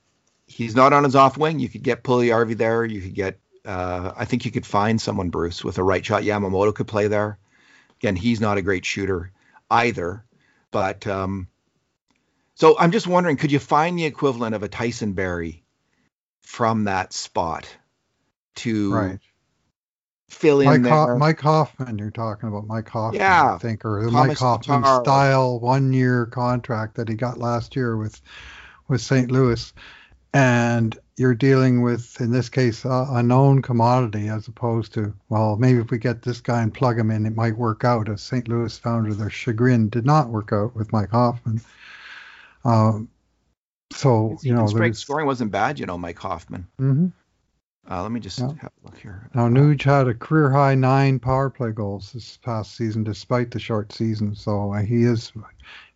[0.48, 1.60] he's not on his off wing.
[1.60, 2.86] You could get Puljujarvi there.
[2.86, 3.40] You could get.
[3.66, 6.24] Uh, I think you could find someone, Bruce, with a right shot.
[6.24, 7.38] Yamamoto could play there.
[8.00, 9.32] Again, he's not a great shooter
[9.72, 10.26] either.
[10.72, 11.48] But um,
[12.56, 15.64] so I'm just wondering, could you find the equivalent of a Tyson Barrie
[16.42, 17.68] from that spot
[18.56, 19.20] to right.
[20.34, 20.92] Fill in Mike, there?
[20.92, 24.82] Ho- Mike Hoffman, you're talking about Mike Hoffman, yeah, I think, or the Mike Hoffman
[24.82, 25.04] Tatar.
[25.04, 28.20] style one-year contract that he got last year with
[28.88, 29.32] with St.
[29.32, 29.74] Louis,
[30.34, 35.58] and you're dealing with, in this case, a, a, known commodity as opposed to, well,
[35.58, 38.10] maybe if we get this guy and plug him in, it might work out.
[38.10, 38.48] As St.
[38.48, 41.62] Louis found to their chagrin, did not work out with Mike Hoffman.
[42.66, 43.10] Um,
[43.92, 45.80] so you know, strength scoring wasn't bad.
[45.80, 46.68] You know, Mike Hoffman.
[46.80, 47.08] Mm-hmm.
[47.90, 48.48] Uh, let me just yeah.
[48.62, 49.30] have a look here.
[49.34, 53.60] Now, Nuge had a career high nine power play goals this past season, despite the
[53.60, 54.36] short season.
[54.36, 55.34] So uh, he is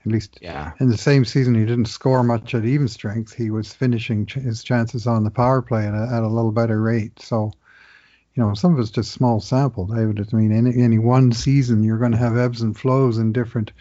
[0.07, 0.71] at least yeah.
[0.79, 3.33] in the same season, he didn't score much at even strength.
[3.33, 6.51] He was finishing ch- his chances on the power play at a, at a little
[6.51, 7.19] better rate.
[7.21, 7.51] So,
[8.33, 10.19] you know, some of it's just small sample, David.
[10.19, 13.71] I mean, any, any one season, you're going to have ebbs and flows in different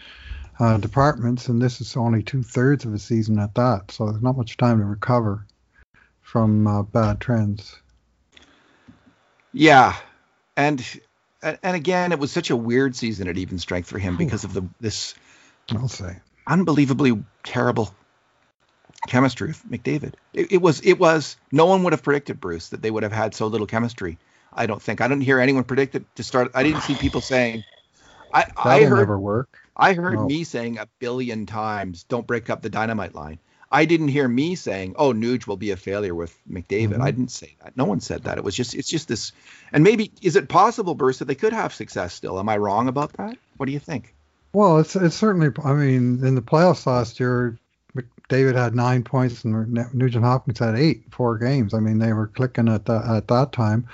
[0.59, 3.91] uh, departments, and this is only two thirds of a season at that.
[3.91, 5.45] So there's not much time to recover
[6.21, 7.79] from uh, bad trends.
[9.57, 9.95] Yeah,
[10.55, 10.85] and
[11.41, 14.53] and again, it was such a weird season at even strength for him because of
[14.53, 15.15] the this
[15.71, 16.17] I'll say.
[16.45, 17.93] Unbelievably terrible
[19.07, 20.13] chemistry with McDavid.
[20.33, 23.11] It, it, was it was no one would have predicted Bruce that they would have
[23.11, 24.17] had so little chemistry.
[24.53, 26.51] I don't think I didn't hear anyone predict it to start.
[26.53, 27.63] I didn't see people saying.
[28.33, 29.57] I I heard never work.
[29.75, 30.25] I heard no.
[30.25, 33.39] me saying a billion times, "Don't break up the dynamite line."
[33.71, 37.01] I didn't hear me saying, "Oh, Nuge will be a failure with McDavid." Mm-hmm.
[37.01, 37.75] I didn't say that.
[37.75, 38.37] No one said that.
[38.37, 39.31] It was just it's just this.
[39.71, 42.39] And maybe is it possible, Bruce, that they could have success still?
[42.39, 43.37] Am I wrong about that?
[43.57, 44.13] What do you think?
[44.53, 45.49] Well, it's it's certainly.
[45.63, 47.57] I mean, in the playoffs last year,
[47.95, 51.73] McDavid had nine points and Nugent Hopkins had eight, four games.
[51.73, 53.87] I mean, they were clicking at that at that time.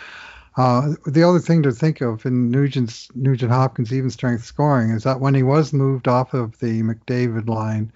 [0.56, 5.04] Uh, the other thing to think of in Nugent's Nugent Hopkins even strength scoring is
[5.04, 7.92] that when he was moved off of the McDavid line,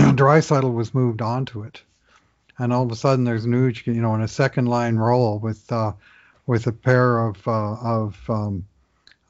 [0.16, 1.82] Draisaitl was moved onto it,
[2.58, 5.70] and all of a sudden there's Nugent, you know, in a second line role with
[5.70, 5.92] uh,
[6.46, 8.64] with a pair of uh, of um,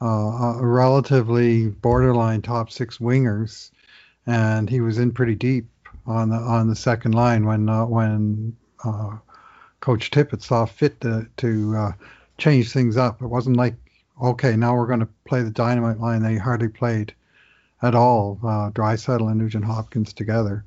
[0.01, 3.71] uh, relatively borderline top six wingers,
[4.25, 5.67] and he was in pretty deep
[6.07, 9.17] on the on the second line when uh, when uh,
[9.81, 11.91] Coach Tippett saw fit to to uh,
[12.37, 13.21] change things up.
[13.21, 13.75] It wasn't like
[14.21, 16.21] okay, now we're going to play the dynamite line.
[16.21, 17.13] They hardly played
[17.81, 20.65] at all, uh, Draisaitl and Nugent Hopkins together.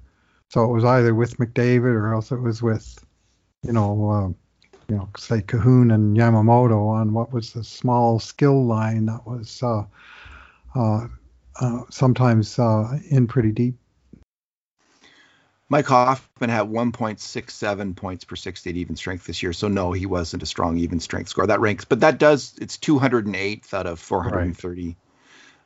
[0.50, 3.04] So it was either with McDavid or else it was with,
[3.62, 4.28] you know, uh,
[4.88, 9.62] you know, say Kahun and Yamamoto on what was the small skill line that was
[9.62, 9.84] uh,
[10.74, 11.06] uh,
[11.60, 13.76] uh, sometimes uh, in pretty deep.
[15.70, 20.04] Mike Hoffman had 1.67 points per 60 at even strength this year, so no, he
[20.04, 21.46] wasn't a strong even strength score.
[21.46, 24.96] That ranks, but that does it's 208th out of 430, right.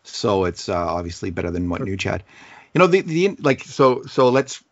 [0.02, 2.24] So it's uh, obviously better than what Nuge had.
[2.74, 4.62] You know, the the like so so let's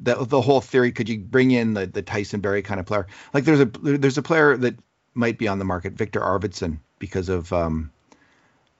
[0.00, 0.92] the the whole theory.
[0.92, 3.06] Could you bring in the the Tyson Barrie kind of player?
[3.32, 4.76] Like there's a there's a player that
[5.14, 7.90] might be on the market, Victor Arvidsson, because of um,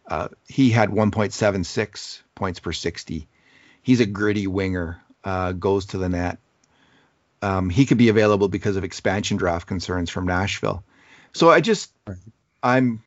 [0.07, 3.27] uh, he had 1.76 points per 60.
[3.83, 6.39] He's a gritty winger, uh, goes to the net.
[7.43, 10.85] Um, he could be available because of expansion draft concerns from Nashville.
[11.33, 11.93] So I just,
[12.63, 13.03] I'm,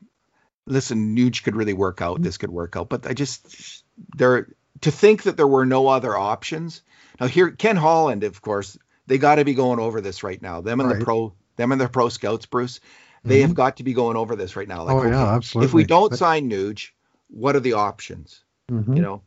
[0.70, 2.22] listen, Nuge could really work out.
[2.22, 3.84] This could work out, but I just,
[4.16, 4.48] there,
[4.82, 6.82] to think that there were no other options
[7.20, 10.62] now here, Ken Holland, of course, they got to be going over this right now.
[10.62, 10.98] Them and right.
[10.98, 12.80] the pro, them and the pro scouts, Bruce,
[13.22, 13.48] they mm-hmm.
[13.48, 14.84] have got to be going over this right now.
[14.84, 15.66] Like, oh okay, yeah, absolutely.
[15.66, 16.90] If we don't sign Nuge,
[17.28, 18.42] what are the options?
[18.70, 18.96] Mm-hmm.
[18.96, 19.22] You know,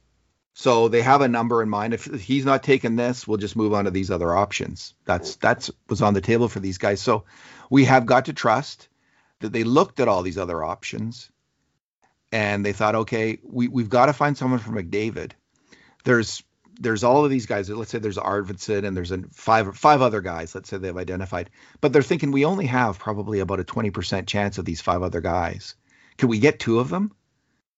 [0.53, 1.93] so they have a number in mind.
[1.93, 4.95] If he's not taking this, we'll just move on to these other options.
[5.05, 7.01] That's that's was on the table for these guys.
[7.01, 7.25] So
[7.69, 8.87] we have got to trust
[9.41, 11.29] that they looked at all these other options
[12.33, 15.33] and they thought, okay, we, we've got to find someone for McDavid.
[16.03, 16.43] There's
[16.79, 17.69] there's all of these guys.
[17.69, 20.55] Let's say there's Arvidsson and there's a five five other guys.
[20.55, 24.57] Let's say they've identified, but they're thinking we only have probably about a 20% chance
[24.57, 25.75] of these five other guys.
[26.17, 27.11] Can we get two of them?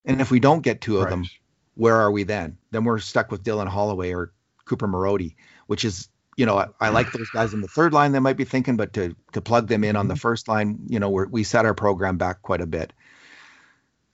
[0.05, 1.09] And if we don't get two of right.
[1.09, 1.25] them,
[1.73, 2.57] where are we then?
[2.71, 4.31] Then we're stuck with Dylan Holloway or
[4.63, 5.35] Cooper Marody,
[5.67, 8.13] which is you know I, I like those guys in the third line.
[8.13, 10.19] They might be thinking, but to to plug them in on the mm-hmm.
[10.19, 12.93] first line, you know we set our program back quite a bit.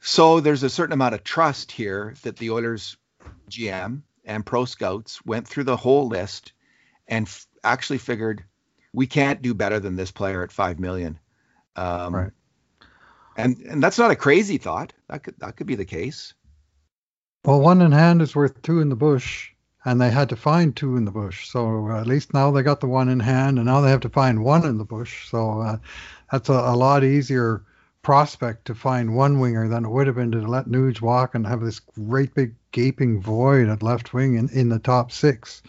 [0.02, 2.98] So there's a certain amount of trust here that the Oilers
[3.50, 6.54] GM and pro scouts went through the whole list
[7.08, 8.44] and f- actually figured
[8.94, 11.20] we can't do better than this player at five million.
[11.76, 12.32] Um, right.
[13.38, 14.92] And and that's not a crazy thought.
[15.08, 16.34] That could that could be the case.
[17.46, 19.52] Well, one in hand is worth two in the bush,
[19.86, 21.48] and they had to find two in the bush.
[21.50, 24.02] So uh, at least now they got the one in hand, and now they have
[24.02, 25.30] to find one in the bush.
[25.30, 25.78] So uh,
[26.32, 27.64] that's a, a, lot easier
[28.02, 31.46] prospect to find one winger than it would have been to let Nuge walk and
[31.46, 35.62] have this great big gaping void at left wing in, in the top six.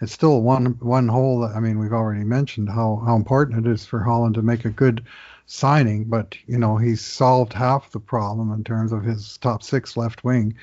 [0.00, 1.40] It's still one one hole.
[1.40, 4.64] That, I mean, we've already mentioned how how important it is for Holland to make
[4.64, 5.04] a good
[5.46, 9.96] signing, but you know he's solved half the problem in terms of his top six
[9.96, 10.54] left wing,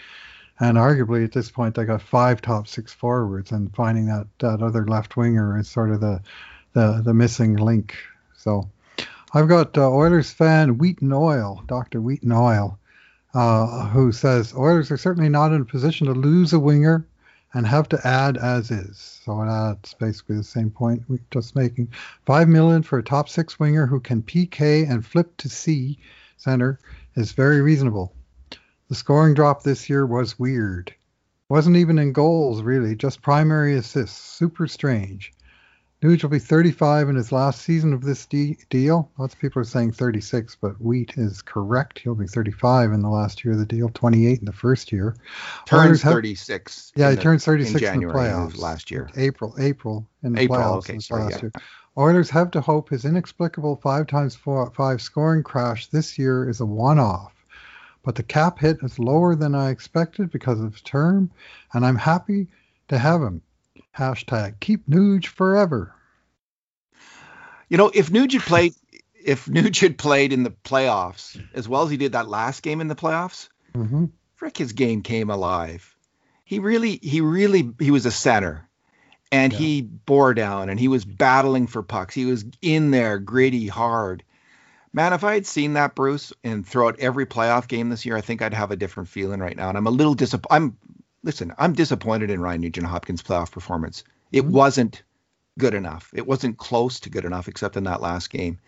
[0.59, 4.61] and arguably at this point they got five top six forwards, and finding that that
[4.61, 6.21] other left winger is sort of the
[6.73, 7.95] the the missing link.
[8.37, 8.69] So
[9.33, 12.77] I've got uh, Oilers fan Wheaton Oil, Doctor Wheaton Oil,
[13.33, 17.07] uh, who says Oilers are certainly not in a position to lose a winger
[17.53, 19.21] and have to add as is.
[19.23, 21.89] So that's basically the same point we're just making.
[22.25, 25.97] Five million for a top six winger who can PK and flip to C
[26.35, 26.79] center
[27.15, 28.13] is very reasonable.
[28.89, 30.93] The scoring drop this year was weird.
[31.47, 34.19] Wasn't even in goals really, just primary assists.
[34.19, 35.31] Super strange.
[36.01, 39.11] Nuge will be 35 in his last season of this de- deal.
[39.19, 41.99] Lots of people are saying 36, but Wheat is correct.
[41.99, 45.15] He'll be 35 in the last year of the deal, 28 in the first year.
[45.67, 46.93] Turns have, 36.
[46.95, 49.11] Yeah, he the, turns 36 in, January in the playoffs last year.
[49.15, 51.41] April, April in the April, playoffs okay, sorry, last yeah.
[51.43, 51.51] year.
[51.95, 56.61] Oilers have to hope his inexplicable five times four, five scoring crash this year is
[56.61, 57.33] a one-off.
[58.03, 61.29] But the cap hit is lower than I expected because of his term,
[61.73, 62.47] and I'm happy
[62.87, 63.43] to have him.
[63.97, 65.93] Hashtag keep Nuge forever.
[67.69, 68.73] You know, if Nuge had played,
[69.23, 72.81] if Nuge had played in the playoffs as well as he did that last game
[72.81, 74.05] in the playoffs, mm-hmm.
[74.35, 75.95] frick, his game came alive.
[76.43, 78.67] He really, he really, he was a center,
[79.31, 79.59] and yeah.
[79.59, 82.13] he bore down, and he was battling for pucks.
[82.13, 84.23] He was in there, gritty, hard.
[84.93, 88.21] Man, if I had seen that Bruce and throughout every playoff game this year, I
[88.21, 89.69] think I'd have a different feeling right now.
[89.69, 90.53] And I'm a little disappointed.
[90.53, 90.77] I'm
[91.23, 94.03] listen, I'm disappointed in Ryan Nugent Hopkins' playoff performance.
[94.31, 94.51] It mm-hmm.
[94.51, 95.03] wasn't
[95.57, 96.11] good enough.
[96.13, 98.59] It wasn't close to good enough, except in that last game.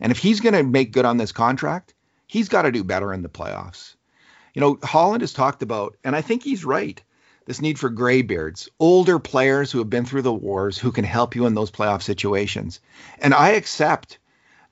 [0.00, 1.94] And if he's going to make good on this contract,
[2.26, 3.96] he's got to do better in the playoffs.
[4.54, 7.00] You know, Holland has talked about, and I think he's right,
[7.46, 11.34] this need for graybeards, older players who have been through the wars who can help
[11.34, 12.80] you in those playoff situations.
[13.18, 14.18] And I accept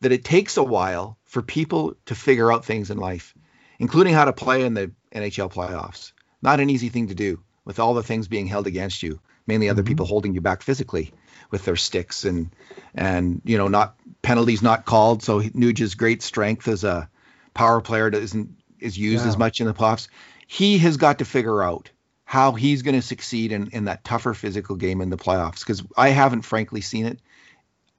[0.01, 3.35] that it takes a while for people to figure out things in life,
[3.79, 6.13] including how to play in the NHL playoffs.
[6.43, 9.69] Not an easy thing to do with all the things being held against you, mainly
[9.69, 9.89] other mm-hmm.
[9.89, 11.13] people holding you back physically
[11.51, 12.51] with their sticks and
[12.95, 15.23] and you know not penalties not called.
[15.23, 17.09] So Nuge's great strength as a
[17.55, 19.29] power player isn't is used yeah.
[19.29, 20.09] as much in the playoffs.
[20.47, 21.91] He has got to figure out
[22.25, 25.83] how he's going to succeed in, in that tougher physical game in the playoffs because
[25.97, 27.21] I haven't frankly seen it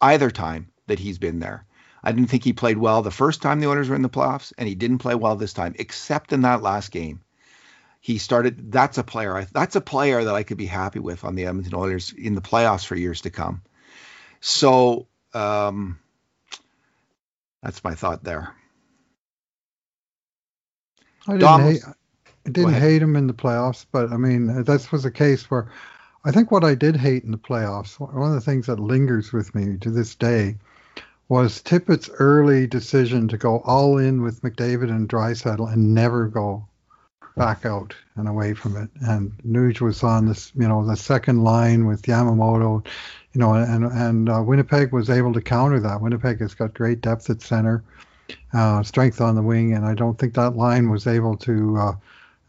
[0.02, 1.66] either time that he's been there.
[2.04, 4.54] I didn't think he played well the first time the Oilers were in the playoffs,
[4.58, 7.22] and he didn't play well this time, except in that last game.
[8.00, 8.72] He started.
[8.72, 9.47] That's a player.
[9.52, 12.41] That's a player that I could be happy with on the Edmonton Oilers in the
[12.41, 13.62] playoffs for years to come.
[14.39, 16.00] So um,
[17.62, 18.56] that's my thought there.
[21.28, 21.82] I didn't, hate,
[22.45, 25.70] I didn't hate him in the playoffs, but I mean this was a case where
[26.24, 29.34] I think what I did hate in the playoffs, one of the things that lingers
[29.34, 30.58] with me to this day,
[31.28, 36.68] was Tippett's early decision to go all in with McDavid and Draisaitl and never go
[37.36, 38.89] back out and away from it.
[39.01, 42.86] And Nuge was on this, you know, the second line with Yamamoto,
[43.34, 46.01] you know, and and uh, Winnipeg was able to counter that.
[46.01, 47.84] Winnipeg has got great depth at center,
[48.53, 51.77] uh, strength on the wing, and I don't think that line was able to.
[51.77, 51.91] Uh,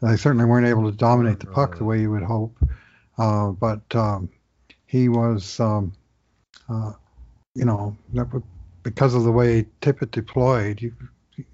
[0.01, 2.55] they certainly weren't able to dominate the puck the way you would hope.
[3.17, 4.29] Uh, but um,
[4.87, 5.93] he was, um,
[6.69, 6.93] uh,
[7.53, 7.95] you know,
[8.81, 10.93] because of the way Tippett deployed, you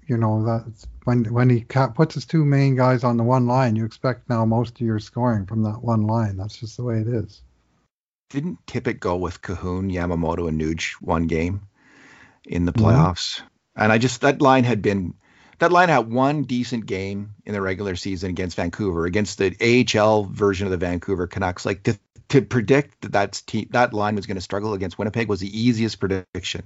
[0.06, 3.76] you know that when when he puts his two main guys on the one line,
[3.76, 6.36] you expect now most of your scoring from that one line.
[6.36, 7.42] That's just the way it is.
[8.30, 11.62] Didn't Tippett go with Kahun, Yamamoto, and Nuge one game
[12.44, 13.36] in the playoffs?
[13.36, 13.46] Mm-hmm.
[13.76, 15.14] And I just that line had been
[15.58, 20.24] that line had one decent game in the regular season against Vancouver, against the AHL
[20.24, 21.66] version of the Vancouver Canucks.
[21.66, 25.28] Like to, to predict that that's te- that line was going to struggle against Winnipeg
[25.28, 26.62] was the easiest prediction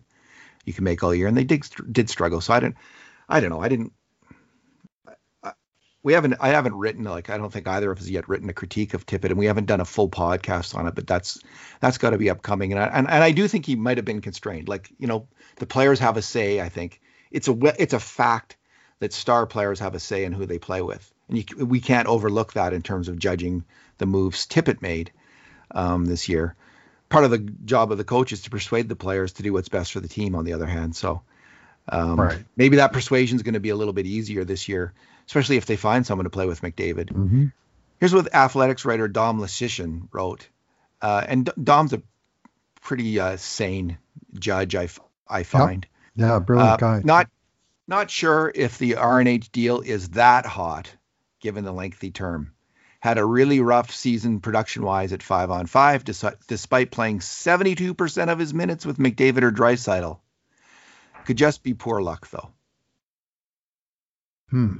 [0.65, 2.41] you can make all year, and they did did struggle.
[2.41, 2.77] So I didn't,
[3.29, 3.93] I don't know, I didn't.
[6.05, 6.35] We haven't.
[6.41, 9.07] I haven't written like I don't think either of us yet written a critique of
[9.07, 10.97] Tippett, and we haven't done a full podcast on it.
[10.97, 11.39] But that's
[11.79, 14.05] that's got to be upcoming, and I, and and I do think he might have
[14.05, 14.69] been constrained.
[14.69, 16.61] Like you know, the players have a say.
[16.61, 17.01] I think
[17.31, 18.57] it's a it's a fact
[18.99, 22.09] that star players have a say in who they play with, and you, we can't
[22.09, 23.65] overlook that in terms of judging
[23.99, 25.13] the moves Tippett made
[25.71, 26.57] um, this year.
[27.11, 29.69] Part of the job of the coach is to persuade the players to do what's
[29.69, 30.35] best for the team.
[30.35, 31.23] On the other hand, so
[31.89, 32.45] um, right.
[32.57, 34.93] maybe that persuasion is going to be a little bit easier this year,
[35.27, 37.11] especially if they find someone to play with McDavid.
[37.11, 37.47] Mm-hmm.
[37.99, 40.49] Here's what athletics writer Dom Luszczyszyn wrote,
[41.01, 42.03] uh, and Dom's a
[42.81, 43.99] pretty uh, sane
[44.35, 44.75] judge.
[44.75, 44.89] I
[45.29, 45.87] I find.
[46.17, 46.29] Yep.
[46.29, 47.01] Yeah, brilliant uh, guy.
[47.05, 47.29] Not
[47.89, 50.91] not sure if the RNH deal is that hot,
[51.41, 52.53] given the lengthy term.
[53.01, 58.39] Had a really rough season production wise at five on five, despite playing 72% of
[58.39, 60.21] his minutes with McDavid or Draisaitl.
[61.25, 62.51] Could just be poor luck, though.
[64.51, 64.77] Hmm.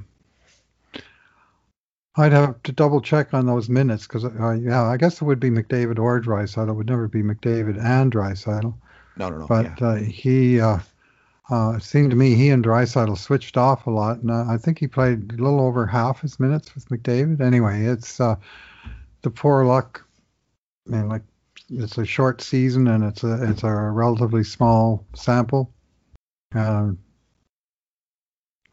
[2.15, 5.39] I'd have to double check on those minutes because, uh, yeah, I guess it would
[5.39, 6.69] be McDavid or Draisaitl.
[6.69, 8.75] It would never be McDavid and Draisaitl.
[9.17, 9.47] No, no, no.
[9.47, 9.87] But yeah.
[9.87, 10.77] uh, he, uh,
[11.49, 14.57] uh, it seemed to me he and Draisaitl switched off a lot, and uh, I
[14.57, 17.41] think he played a little over half his minutes with McDavid.
[17.41, 18.35] Anyway, it's uh,
[19.23, 20.05] the poor luck.
[20.87, 21.23] I mean, like
[21.69, 25.72] it's a short season and it's a it's a relatively small sample.
[26.53, 26.99] Um,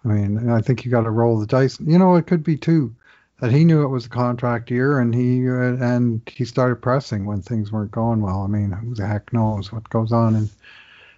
[0.05, 1.79] I mean, I think you got to roll the dice.
[1.81, 2.95] You know, it could be too
[3.41, 7.25] that he knew it was a contract year and he uh, and he started pressing
[7.25, 8.43] when things weren't going well.
[8.43, 10.51] I mean, who the heck knows what goes on and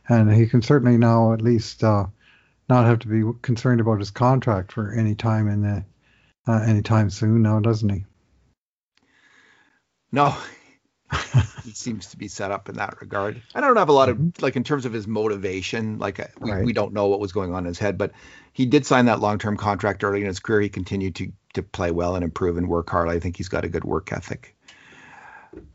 [0.09, 2.07] and he can certainly now at least uh,
[2.69, 5.85] not have to be concerned about his contract for any time in the
[6.47, 8.05] uh, anytime soon now, doesn't he?
[10.11, 10.37] No,
[11.65, 13.41] he seems to be set up in that regard.
[13.55, 14.43] I don't have a lot of mm-hmm.
[14.43, 15.99] like in terms of his motivation.
[15.99, 16.65] Like uh, we, right.
[16.65, 18.13] we don't know what was going on in his head, but
[18.53, 20.63] he did sign that long-term contract early in his career.
[20.63, 23.09] He continued to to play well and improve and work hard.
[23.09, 24.57] I think he's got a good work ethic.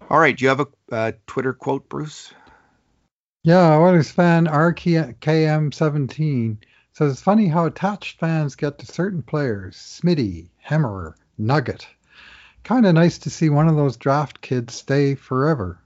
[0.10, 2.34] All right, do you have a uh, Twitter quote, Bruce?
[3.44, 6.58] Yeah, Oilers fan RKM17
[6.94, 9.76] says it's funny how attached fans get to certain players.
[9.76, 11.86] Smitty, Hammerer, Nugget
[12.68, 15.80] kind of nice to see one of those draft kids stay forever.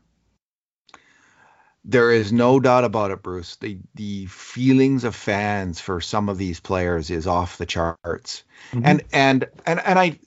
[1.86, 3.56] There is no doubt about it, Bruce.
[3.58, 8.82] The the feelings of fans for some of these players is off the charts, mm-hmm.
[8.84, 10.20] and and and and I,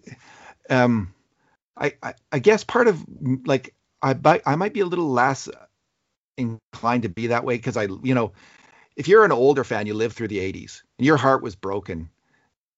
[0.70, 1.12] um,
[1.76, 3.04] I, I I guess part of
[3.46, 5.48] like I I might be a little less
[6.36, 8.32] inclined to be that way because I you know
[8.96, 12.10] if you're an older fan, you lived through the '80s and your heart was broken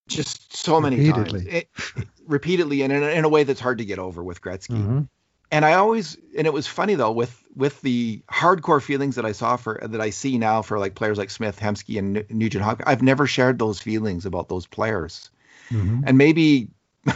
[0.06, 1.44] just so many repeatedly.
[1.44, 4.22] times, it, it, repeatedly, and in a, in a, way that's hard to get over
[4.22, 4.76] with Gretzky.
[4.76, 5.02] Mm-hmm.
[5.50, 9.32] And I always, and it was funny though, with with the hardcore feelings that I
[9.32, 12.88] saw for that I see now for like players like Smith, Hemsky, and Nugent Hopkins.
[12.88, 15.30] I've never shared those feelings about those players,
[15.70, 16.02] mm-hmm.
[16.06, 16.68] and maybe.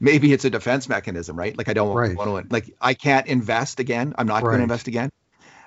[0.00, 1.56] maybe it's a defense mechanism, right?
[1.56, 2.16] Like I don't right.
[2.16, 4.14] want to, like I can't invest again.
[4.18, 4.50] I'm not right.
[4.50, 5.10] going to invest again.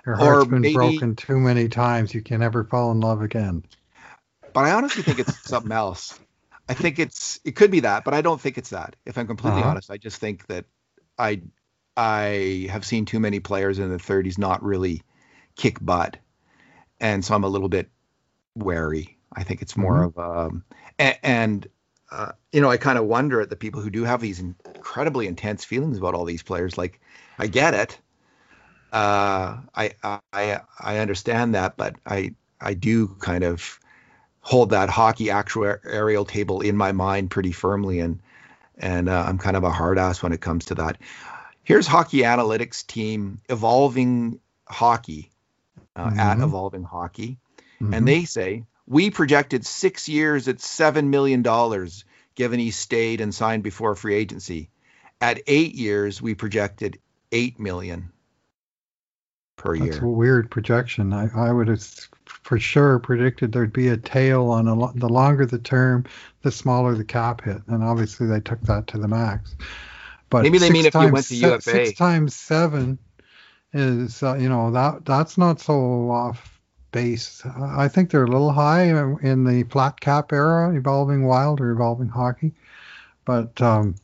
[0.05, 2.13] Your heart's or been maybe, broken too many times.
[2.13, 3.63] You can never fall in love again.
[4.53, 6.19] But I honestly think it's something else.
[6.69, 8.95] I think it's it could be that, but I don't think it's that.
[9.05, 9.69] If I'm completely uh-huh.
[9.69, 10.65] honest, I just think that
[11.17, 11.41] I
[11.95, 15.01] I have seen too many players in the 30s not really
[15.55, 16.17] kick butt,
[16.99, 17.89] and so I'm a little bit
[18.55, 19.17] wary.
[19.33, 20.19] I think it's more mm-hmm.
[20.19, 20.63] of um
[20.99, 21.67] and, and
[22.11, 25.27] uh, you know I kind of wonder at the people who do have these incredibly
[25.27, 26.77] intense feelings about all these players.
[26.77, 26.99] Like
[27.39, 27.99] I get it,
[28.91, 29.93] uh, I
[30.33, 33.79] I I understand that, but I I do kind of
[34.47, 38.21] hold that hockey actuarial table in my mind pretty firmly, and
[38.77, 40.97] and uh, I'm kind of a hard ass when it comes to that.
[41.63, 45.31] Here's Hockey Analytics team evolving hockey
[45.97, 46.19] uh, mm-hmm.
[46.19, 47.39] at evolving hockey,
[47.81, 47.93] mm-hmm.
[47.93, 53.35] and they say we projected six years at seven million dollars, given he stayed and
[53.35, 54.69] signed before free agency.
[55.19, 56.99] At eight years, we projected
[57.33, 58.13] eight million
[59.57, 59.91] per That's year.
[59.91, 61.11] That's a weird projection.
[61.11, 61.85] I, I would have
[62.27, 66.05] for sure predicted there'd be a tail on a, the longer the term,
[66.41, 69.55] the smaller the cap hit, and obviously they took that to the max.
[70.29, 72.99] But maybe they mean if you went to UFA, six times seven
[73.73, 76.59] is uh, you know that that's not so off
[76.91, 77.43] base.
[77.45, 82.09] I think they're a little high in the flat cap era, evolving wild or evolving
[82.09, 82.53] hockey,
[83.25, 83.95] but um,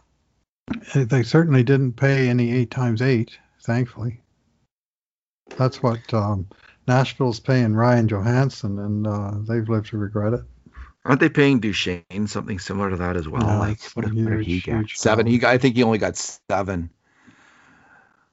[0.95, 4.21] they certainly didn't pay any eight times eight, thankfully.
[5.57, 6.47] That's what um,
[6.87, 10.41] Nashville's paying Ryan Johansen, and uh, they've lived to regret it.
[11.05, 13.41] Aren't they paying Duchene something similar to that as well?
[13.41, 14.89] No, like what, huge, what did he get?
[14.89, 15.27] Seven.
[15.27, 16.89] He got, I think he only got seven.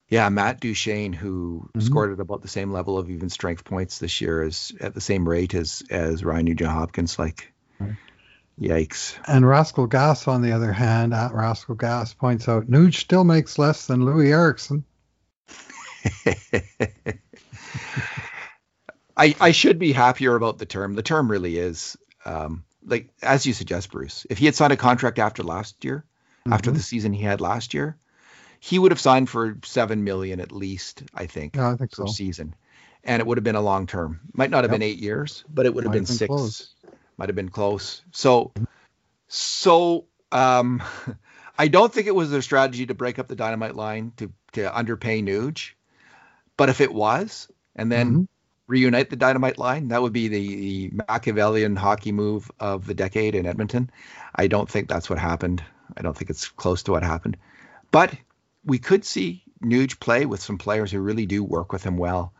[0.08, 1.80] Yeah, Matt Duchene, who mm-hmm.
[1.80, 5.00] scored at about the same level of even strength points this year, is at the
[5.00, 7.18] same rate as as Ryan Nugent Hopkins.
[7.18, 7.96] Like, right.
[8.60, 9.16] yikes.
[9.26, 13.58] And Rascal Gas, on the other hand, at Rascal Gas points out, Nuge still makes
[13.58, 14.84] less than Loui Eriksson.
[19.20, 20.94] I, I should be happier about the term.
[20.94, 24.78] The term really is um, like as you suggest, Bruce, if he had signed a
[24.78, 26.04] contract after last year,
[26.40, 26.54] mm-hmm.
[26.54, 27.98] after the season he had last year,
[28.60, 32.06] he would have signed for seven million at least, I think, yeah, I think per
[32.06, 32.12] so.
[32.12, 32.54] season,
[33.04, 34.20] and it would have been a long term.
[34.32, 34.80] Might not have yep.
[34.80, 36.28] been eight years, but it would have been, been, six.
[36.28, 36.74] Close.
[37.18, 38.00] Might have been close.
[38.12, 38.52] So,
[39.28, 40.82] so um,
[41.58, 44.74] I don't think it was their strategy to break up the dynamite line to to
[44.74, 45.72] underpay Nuge,
[46.56, 48.22] but if it was, and then mm-hmm.
[48.70, 53.34] Reunite the dynamite line, that would be the, the Machiavellian hockey move of the decade
[53.34, 53.90] in Edmonton.
[54.34, 55.62] I don't think that's what happened.
[55.96, 57.36] I don't think it's close to what happened,
[57.90, 58.14] but
[58.64, 62.32] we could see Nuge play with some players who really do work with him well.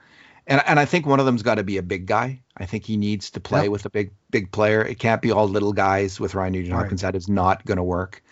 [0.46, 2.42] And, and I think one of them's got to be a big guy.
[2.56, 3.70] I think he needs to play yep.
[3.70, 4.82] with a big big player.
[4.84, 7.02] It can't be all little guys with Ryan Nugent Hopkins.
[7.02, 7.12] Right.
[7.12, 8.22] That is not going to work.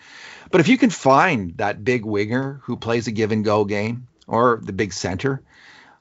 [0.51, 4.07] But if you can find that big winger who plays a give and go game,
[4.27, 5.41] or the big center,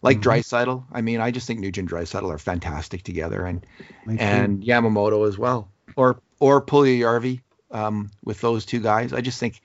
[0.03, 0.31] like mm-hmm.
[0.31, 3.67] Draisaitl, I mean, I just think Nugent and Draisaitl are fantastic together, and
[4.07, 7.41] and Yamamoto as well, or or Puljujarvi
[7.71, 9.13] um, with those two guys.
[9.13, 9.61] I just think,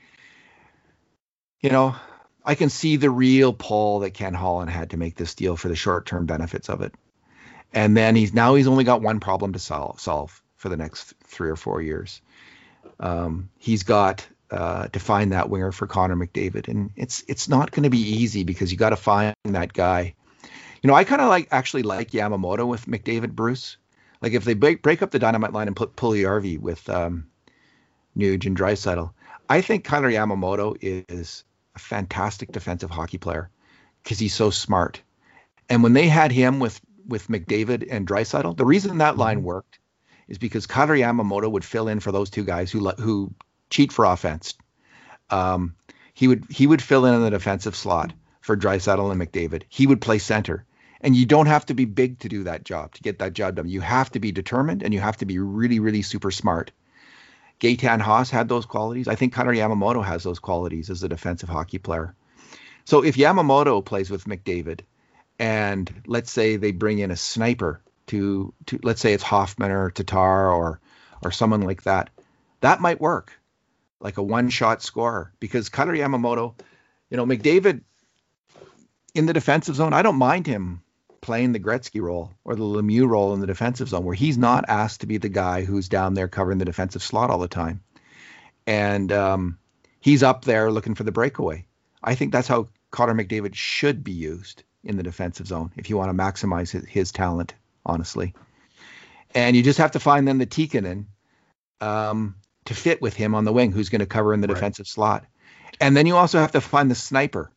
[1.61, 1.95] you know,
[2.45, 5.69] I can see the real pull that Ken Holland had to make this deal for
[5.69, 6.93] the short term benefits of it.
[7.71, 11.13] And then he's now he's only got one problem to solve solve for the next
[11.23, 12.21] three or four years.
[12.99, 17.71] Um, he's got uh, to find that winger for Connor McDavid, and it's it's not
[17.71, 20.13] going to be easy because you got to find that guy.
[20.83, 23.77] You know, I kind of like actually like Yamamoto with McDavid Bruce.
[24.21, 27.27] Like if they break, break up the dynamite line and put Puljujarvi with um,
[28.17, 29.13] Nuge and Draisaitl,
[29.49, 33.49] I think Kailer Yamamoto is a fantastic defensive hockey player
[34.03, 35.01] because he's so smart.
[35.69, 39.47] And when they had him with with McDavid and Draisaitl, the reason that line mm-hmm.
[39.47, 39.79] worked
[40.27, 43.33] is because Kailer Yamamoto would fill in for those two guys who who
[43.69, 44.55] cheat for offense.
[45.29, 45.75] Um,
[46.13, 49.63] he would he would fill in in the defensive slot for Draisaitl and McDavid.
[49.69, 50.65] He would play center.
[51.03, 53.55] And you don't have to be big to do that job, to get that job
[53.55, 53.67] done.
[53.67, 56.71] You have to be determined and you have to be really, really super smart.
[57.59, 59.09] Gaetan Haas had those qualities.
[59.09, 62.15] I think Kailer Yamamoto has those qualities as a defensive hockey player.
[62.85, 64.81] So if Yamamoto plays with McDavid,
[65.39, 69.89] and let's say they bring in a sniper to to let's say it's Hoffman or
[69.89, 70.79] Tatar or
[71.23, 72.09] or someone like that,
[72.59, 73.31] that might work,
[73.99, 75.31] like a one-shot scorer.
[75.39, 76.53] Because Kailer Yamamoto,
[77.09, 77.81] you know, McDavid
[79.15, 80.81] in the defensive zone, I don't mind him
[81.23, 84.65] playing the Gretzky role or the Lemieux role in the defensive zone, where he's not
[84.67, 87.81] asked to be the guy who's down there covering the defensive slot all the time,
[88.67, 89.57] and um,
[89.99, 91.65] he's up there looking for the breakaway.
[92.03, 95.97] I think that's how Connor McDavid should be used in the defensive zone if you
[95.97, 97.55] want to maximize his, his talent,
[97.85, 98.33] honestly.
[99.33, 101.05] And you just have to find then the Tikkanen
[101.81, 104.55] um, to fit with him on the wing, who's going to cover in the right.
[104.55, 105.25] defensive slot.
[105.79, 107.49] And then you also have to find the sniper.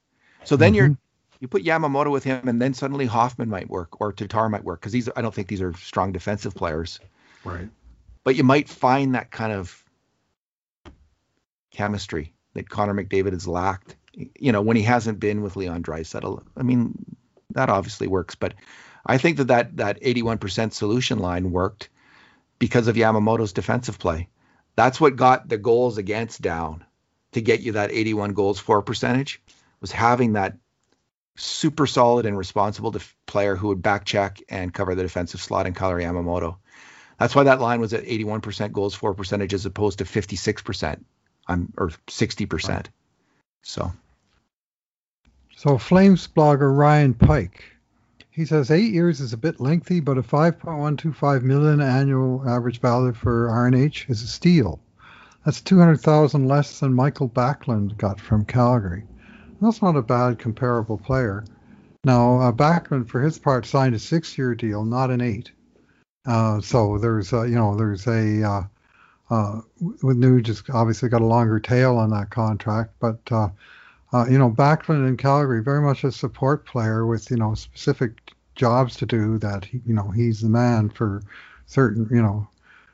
[0.45, 0.77] So then mm-hmm.
[0.77, 0.99] you're
[1.41, 4.81] you put Yamamoto with him, and then suddenly Hoffman might work or Tatar might work
[4.81, 7.01] because these I don't think these are strong defensive players.
[7.45, 7.69] Right.
[8.25, 9.85] But you might find that kind of
[11.71, 13.97] chemistry that Connor McDavid has lacked.
[14.39, 16.43] You know, when he hasn't been with Leon Draisaitl.
[16.57, 16.95] I mean,
[17.51, 18.55] that obviously works, but
[19.05, 21.91] I think that that that 81% solution line worked
[22.59, 24.29] because of Yamamoto's defensive play.
[24.75, 26.85] That's what got the goals against down
[27.33, 29.43] to get you that 81 goals for percentage
[29.81, 30.57] was having that
[31.37, 35.67] super solid and responsible def- player who would back check and cover the defensive slot
[35.67, 36.57] in Kailer Yamamoto.
[37.19, 41.01] That's why that line was at 81% goals for percentage as opposed to 56%
[41.49, 42.69] um, or 60%.
[42.69, 42.89] Right.
[43.63, 43.93] So.
[45.57, 47.65] So Flames blogger Ryan Pike,
[48.31, 53.15] he says eight years is a bit lengthy, but a 5.125 million annual average value
[53.15, 54.79] for RNH is a steal.
[55.47, 59.05] That's 200,000 less than Mikael Backlund got from Calgary.
[59.61, 61.45] That's not a bad comparable player.
[62.05, 65.51] Now, uh, Backlund, for his part, signed a six-year deal, not an eight.
[66.25, 68.63] Uh, so there's, you know, there's a uh,
[69.31, 73.49] uh, with Nuge has obviously got a longer tail on that contract, but uh,
[74.13, 78.33] uh, you know, Backlund in Calgary very much a support player with you know specific
[78.55, 79.39] jobs to do.
[79.39, 81.23] That he, you know he's the man for
[81.67, 82.47] certain you know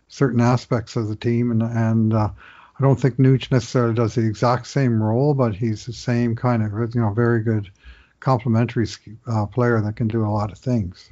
[0.08, 2.30] certain aspects of the team, and and uh,
[2.78, 6.62] I don't think Nuge necessarily does the exact same role, but he's the same kind
[6.62, 7.70] of you know very good
[8.20, 8.86] complementary
[9.26, 11.10] uh, player that can do a lot of things.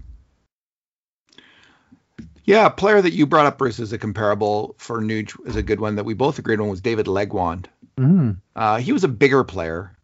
[2.44, 5.62] Yeah, a player that you brought up, Bruce, as a comparable for Nuge is a
[5.62, 7.66] good one that we both agreed on was David Legwand.
[7.96, 8.38] Mm.
[8.56, 9.96] Uh, he was a bigger player,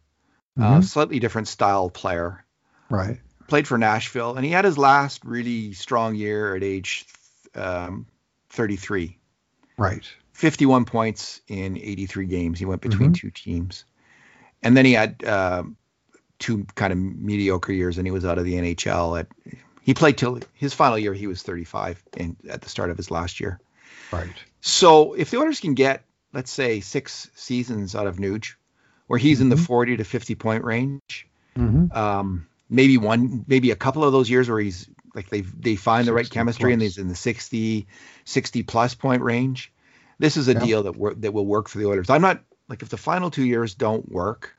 [0.57, 0.73] uh, mm-hmm.
[0.75, 2.45] uh, slightly different style player.
[2.89, 3.19] Right.
[3.47, 7.05] Played for Nashville, and he had his last really strong year at age
[7.55, 8.05] um,
[8.49, 9.17] 33.
[9.77, 10.07] Right.
[10.37, 12.59] 51 points in 83 games.
[12.59, 13.27] He went between mm-hmm.
[13.27, 13.85] two teams.
[14.61, 15.63] And then he had uh,
[16.37, 19.27] two kind of mediocre years and he was out of the NHL at
[19.81, 23.09] he played till his final year he was 35 in, at the start of his
[23.09, 23.59] last year.
[24.11, 24.29] Right.
[24.61, 28.53] So if the Oilers can get, let's say, six seasons out of Nuge,
[29.07, 29.45] where he's mm-hmm.
[29.45, 29.65] in the mm-hmm.
[29.65, 31.27] 40 to 50 point range,
[31.57, 31.97] mm-hmm.
[31.97, 36.07] um, maybe one, maybe a couple of those years where he's like they they find
[36.07, 36.73] the right chemistry plus.
[36.73, 37.87] and he's in the 60,
[38.25, 39.71] 60 plus point range.
[40.19, 42.09] This is a deal that wor- that will work for the Oilers.
[42.09, 44.55] I'm not like if the final two years don't work,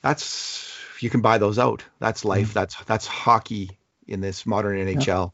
[0.00, 1.84] that's you can buy those out.
[1.98, 2.48] That's life.
[2.48, 2.54] Mm-hmm.
[2.54, 5.32] That's that's hockey in this modern NHL.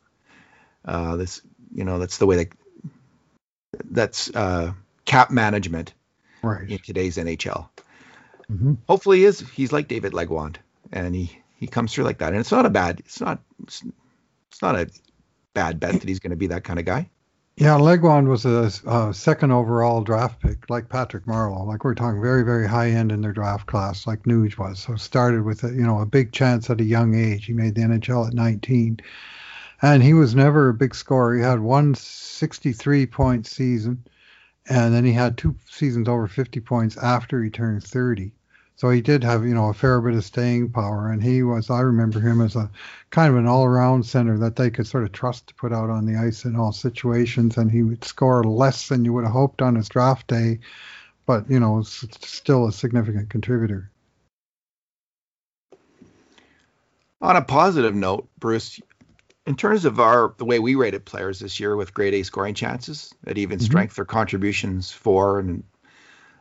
[0.85, 0.91] Yeah.
[0.91, 1.41] Uh, this
[1.75, 2.49] you know that's the way that
[3.91, 4.73] that's uh,
[5.05, 5.95] cap management
[6.43, 6.69] right.
[6.69, 7.69] in today's NHL.
[8.51, 8.75] Mm-hmm.
[8.89, 10.57] Hopefully, he is he's like David Legwand
[10.93, 12.33] and he he comes through like that.
[12.33, 13.01] And it's not a bad.
[13.01, 13.41] It's not.
[13.63, 13.83] It's,
[14.51, 14.89] it's not a
[15.55, 17.11] bad bet that he's going to be that kind of guy.
[17.61, 21.67] Yeah, Legwand was a, a, second overall draft pick, like Patrick Marleau.
[21.67, 24.79] Like we're talking very, very high end in their draft class, like Nuge was.
[24.79, 27.47] So started with a, you know a big chance at a young age.
[27.47, 29.01] He made the NHL at 19,
[29.83, 31.35] and he was never a big scorer.
[31.35, 34.05] He had one 63 point season,
[34.69, 38.31] and then he had two seasons over 50 points after he turned 30.
[38.79, 41.69] So he did have, you know, a fair bit of staying power, and he was.
[41.69, 42.71] I remember him as a
[43.11, 46.07] kind of an all-around center that they could sort of trust to put out on
[46.07, 49.63] the ice in all situations, and he would score less than you would have hoped
[49.63, 50.61] on his draft day,
[51.27, 53.91] but you know, still a significant contributor.
[57.21, 58.79] On a positive note, Bruce,
[59.45, 62.55] in terms of our the way we rated players this year with grade A scoring
[62.55, 63.67] chances at even mm-hmm.
[63.67, 65.65] strength, their contributions for and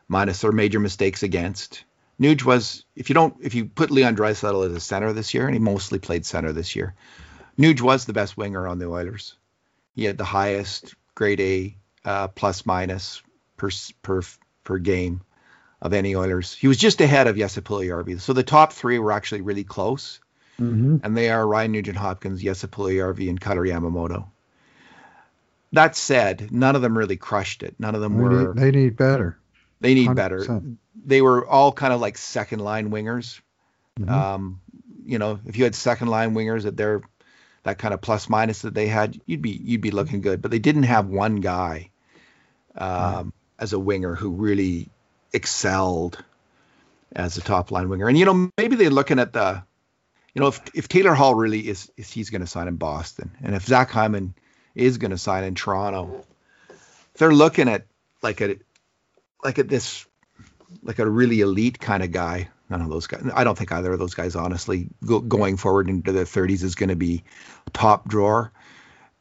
[0.06, 1.82] minus their major mistakes against
[2.20, 5.46] Nuge was if you don't if you put Leon Draisaitl as a center this year,
[5.46, 6.94] and he mostly played center this year,
[7.58, 9.34] Nuge was the best winger on the Oilers.
[9.94, 13.22] He had the highest grade A uh, plus minus
[13.56, 13.70] per
[14.02, 14.22] per
[14.64, 15.20] per game
[15.80, 16.54] of any Oilers.
[16.54, 18.20] He was just ahead of Jesse Puljujarvi.
[18.20, 20.18] So the top three were actually really close,
[20.60, 20.98] mm-hmm.
[21.02, 24.26] and they are Ryan Nugent Hopkins, Jesse Puljujarvi, and Kailer Yamamoto.
[25.72, 27.74] That said, none of them really crushed it.
[27.78, 28.54] None of them they were.
[28.54, 29.38] Need, they need better.
[29.80, 30.14] They need 100%.
[30.16, 30.60] better
[31.08, 33.40] they were all kind of like second line wingers.
[33.98, 34.10] Mm-hmm.
[34.10, 34.60] Um,
[35.04, 37.00] you know, if you had second line wingers at their
[37.64, 40.42] that kind of plus minus that they had, you'd be you'd be looking good.
[40.42, 41.90] But they didn't have one guy
[42.76, 43.26] um, right.
[43.58, 44.90] as a winger who really
[45.32, 46.22] excelled
[47.16, 48.08] as a top line winger.
[48.08, 49.62] And you know, maybe they're looking at the,
[50.34, 53.30] you know, if if Taylor Hall really is, is he's going to sign in Boston,
[53.42, 54.34] and if Zach Hyman
[54.74, 56.24] is going to sign in Toronto,
[57.14, 57.86] they're looking at
[58.22, 58.56] like a
[59.42, 60.06] like at this
[60.82, 62.48] like a really elite kind of guy.
[62.70, 63.24] None of those guys.
[63.34, 66.74] I don't think either of those guys, honestly, go, going forward into their 30s is
[66.74, 67.24] going to be
[67.72, 68.52] top drawer.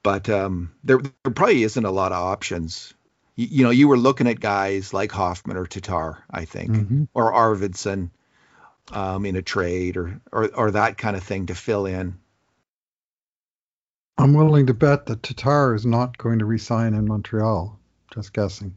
[0.03, 2.93] But um, there, there probably isn't a lot of options.
[3.35, 7.03] You, you, know, you were looking at guys like Hoffman or Tatar, I think, mm-hmm.
[7.13, 8.09] or Arvidsson
[8.91, 12.17] um, in a trade or, or or that kind of thing to fill in.
[14.17, 17.77] I'm willing to bet that Tatar is not going to resign in Montreal.
[18.13, 18.75] Just guessing.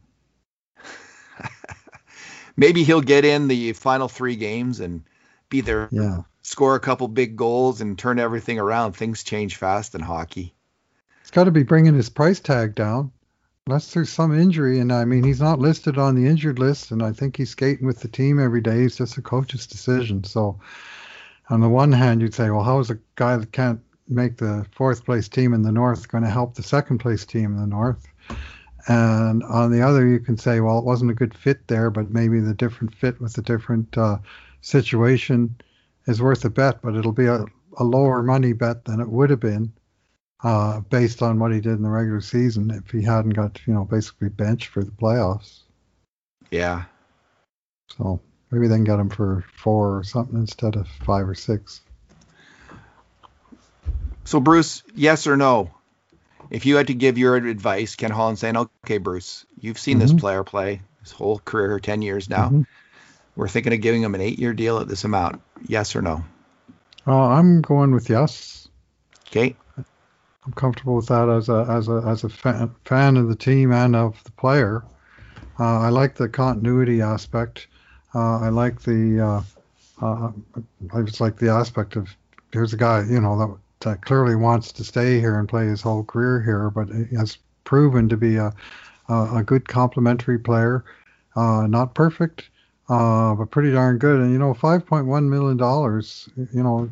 [2.57, 5.03] maybe he'll get in the final three games and
[5.49, 6.23] be there, yeah.
[6.43, 8.93] score a couple big goals and turn everything around.
[8.93, 10.55] Things change fast in hockey.
[11.23, 13.13] He's got to be bringing his price tag down.
[13.67, 17.03] Unless there's some injury, and I mean, he's not listed on the injured list, and
[17.03, 18.83] I think he's skating with the team every day.
[18.83, 20.25] It's just a coach's decision.
[20.25, 20.59] So,
[21.51, 24.67] on the one hand, you'd say, well, how is a guy that can't make the
[24.73, 27.67] fourth place team in the North going to help the second place team in the
[27.67, 28.09] North?
[28.89, 32.11] And on the other, you can say, well, it wasn't a good fit there, but
[32.11, 34.19] maybe the different fit with the different uh,
[34.61, 35.57] situation
[36.07, 37.45] is worth a bet, but it'll be a,
[37.77, 39.73] a, lower money bet than it would have been
[40.43, 43.75] uh, based on what he did in the regular season if he hadn't got, you
[43.75, 45.61] know, basically benched for the playoffs.
[46.51, 46.85] Yeah.
[47.97, 48.21] So
[48.51, 51.81] maybe they can get him for four or something instead of five or six.
[54.25, 55.71] So, Bruce, yes or no?
[56.51, 60.09] If you had to give your advice, Ken Holland saying, okay, Bruce, you've seen mm-hmm.
[60.09, 62.47] this player play his whole career, 10 years now.
[62.47, 62.63] Mm-hmm.
[63.37, 65.41] We're thinking of giving him an eight year deal at this amount.
[65.67, 66.25] Yes or no?
[67.07, 68.69] Uh, I'm going with yes.
[69.29, 69.57] Okay.
[70.45, 73.73] I'm comfortable with that as a as a as a fan, fan of the team
[73.73, 74.83] and of the player.
[75.59, 77.69] Uh, I like the continuity aspect.
[78.15, 79.43] Uh, I like the uh,
[80.05, 80.33] uh,
[80.95, 82.15] I just like the aspect of
[82.53, 83.57] here's a guy you know that
[83.87, 88.09] uh, clearly wants to stay here and play his whole career here, but has proven
[88.09, 88.53] to be a
[89.11, 90.85] a, a good complementary player.
[91.37, 92.49] Uh, not perfect,
[92.89, 94.21] uh, but pretty darn good.
[94.21, 96.29] And you know, 5.1 million dollars.
[96.37, 96.91] You know,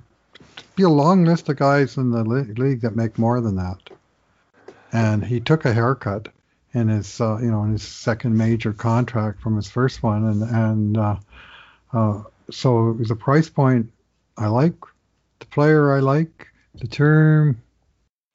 [0.76, 3.78] be a long list of guys in the league that make more than that.
[4.92, 6.28] And he took a haircut
[6.74, 10.42] in his uh, you know in his second major contract from his first one, and
[10.42, 11.16] and uh,
[11.92, 13.90] uh, so the price point
[14.36, 14.74] I like,
[15.40, 17.60] the player I like, the term,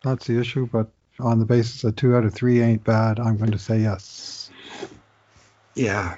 [0.03, 3.37] that's the issue, but on the basis that two out of three ain't bad, I'm
[3.37, 4.49] going to say yes.
[5.75, 6.15] Yeah.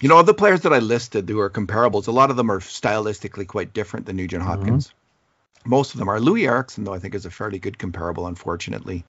[0.00, 2.60] You know, the players that I listed who are comparables, a lot of them are
[2.60, 4.50] stylistically quite different than Nugent mm-hmm.
[4.50, 4.88] Hopkins.
[4.88, 5.70] Mm-hmm.
[5.70, 6.18] Most of them are.
[6.18, 9.04] Loui Eriksson, though, I think is a fairly good comparable, unfortunately.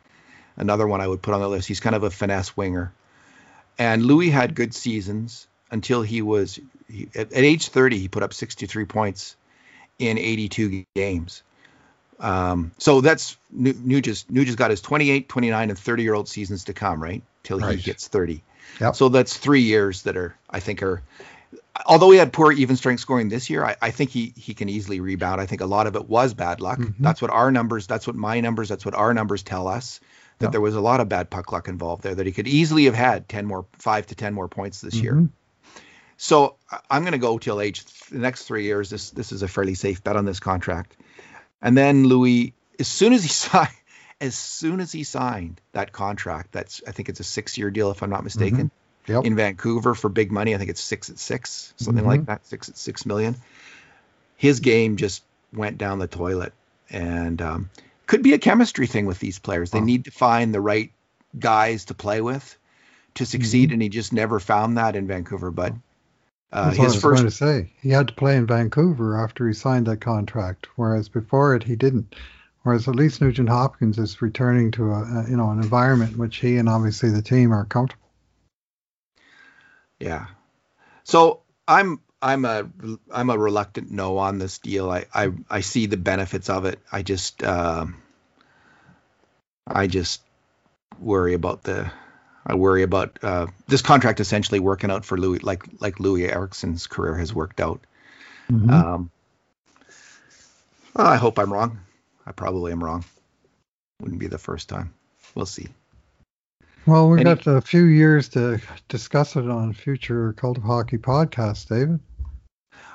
[0.57, 1.67] Another one I would put on the list.
[1.67, 2.91] He's kind of a finesse winger.
[3.80, 6.59] And Loui had good seasons until he was,
[6.89, 9.38] he, at, at, age 30, he put up 63 points
[9.97, 11.41] in 82 games.
[12.22, 16.74] Um, so that's Nugent's, Nugent's got his 28, 29, and 30 year old seasons to
[16.74, 17.24] come, right?
[17.43, 17.78] Till right.
[17.78, 18.43] he gets 30.
[18.80, 18.95] Yep.
[18.95, 21.01] So that's three years that are, I think, are.
[21.86, 24.69] Although he had poor even strength scoring this year, I, I think he he can
[24.69, 25.41] easily rebound.
[25.41, 26.80] I think a lot of it was bad luck.
[26.80, 27.03] Mm-hmm.
[27.03, 29.99] That's what our numbers, that's what my numbers, that's what our numbers tell us.
[30.39, 30.51] That yep.
[30.51, 32.13] there was a lot of bad puck luck involved there.
[32.13, 35.03] That he could easily have had ten more, five to ten more points this mm-hmm.
[35.03, 35.30] year.
[36.17, 36.57] So
[36.89, 38.89] I'm going to go till age the next three years.
[38.89, 40.95] This this is a fairly safe bet on this contract.
[41.62, 43.70] And then Loui, as soon as he signed,
[44.20, 47.91] as soon as he signed that contract, that's I think it's a six year deal
[47.91, 48.68] if I'm not mistaken.
[48.68, 49.12] Mm-hmm.
[49.12, 49.26] Yep.
[49.26, 52.09] In Vancouver for big money, I think it's six at six, something mm-hmm.
[52.09, 53.36] like that, six at six million.
[54.38, 56.53] His game just went down the toilet,
[56.91, 57.70] and um,
[58.05, 59.72] could be a chemistry thing with these players.
[59.72, 59.84] They oh.
[59.84, 60.91] need to find the right
[61.38, 62.57] guys to play with
[63.16, 63.74] to succeed, mm-hmm.
[63.74, 65.49] and he just never found that in Vancouver.
[65.49, 65.74] But
[66.52, 67.22] uh, That's what I was first...
[67.22, 67.74] going to say.
[67.82, 71.76] He had to play in Vancouver after he signed that contract, whereas before it he
[71.76, 72.16] didn't.
[72.64, 76.18] Whereas at least Nugent Hopkins is returning to a, a you know an environment in
[76.18, 78.10] which he and obviously the team are comfortable.
[79.99, 80.28] Yeah.
[81.04, 82.70] So I'm I'm a
[83.12, 84.91] I'm a reluctant no on this deal.
[84.91, 86.80] I I, I see the benefits of it.
[86.91, 87.88] I just uh,
[89.66, 90.22] I just
[90.99, 91.91] worry about the
[92.46, 96.88] I worry about uh, this contract essentially working out for Loui, like like Loui Eriksson's
[96.88, 97.82] career has worked out.
[98.52, 98.70] Mm-hmm.
[98.70, 99.12] Um,
[100.96, 101.80] I hope I'm wrong.
[102.26, 103.06] I probably am wrong.
[104.00, 104.94] Wouldn't be the first time.
[105.36, 105.68] We'll see.
[106.86, 110.98] Well, we've Any, got a few years to discuss it on future Cult of Hockey
[110.98, 112.00] podcasts, David.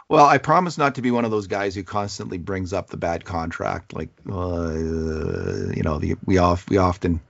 [0.09, 2.97] Well, I promise not to be one of those guys who constantly brings up the
[2.97, 3.93] bad contract.
[3.93, 7.21] Like, uh, you know, the, we off we often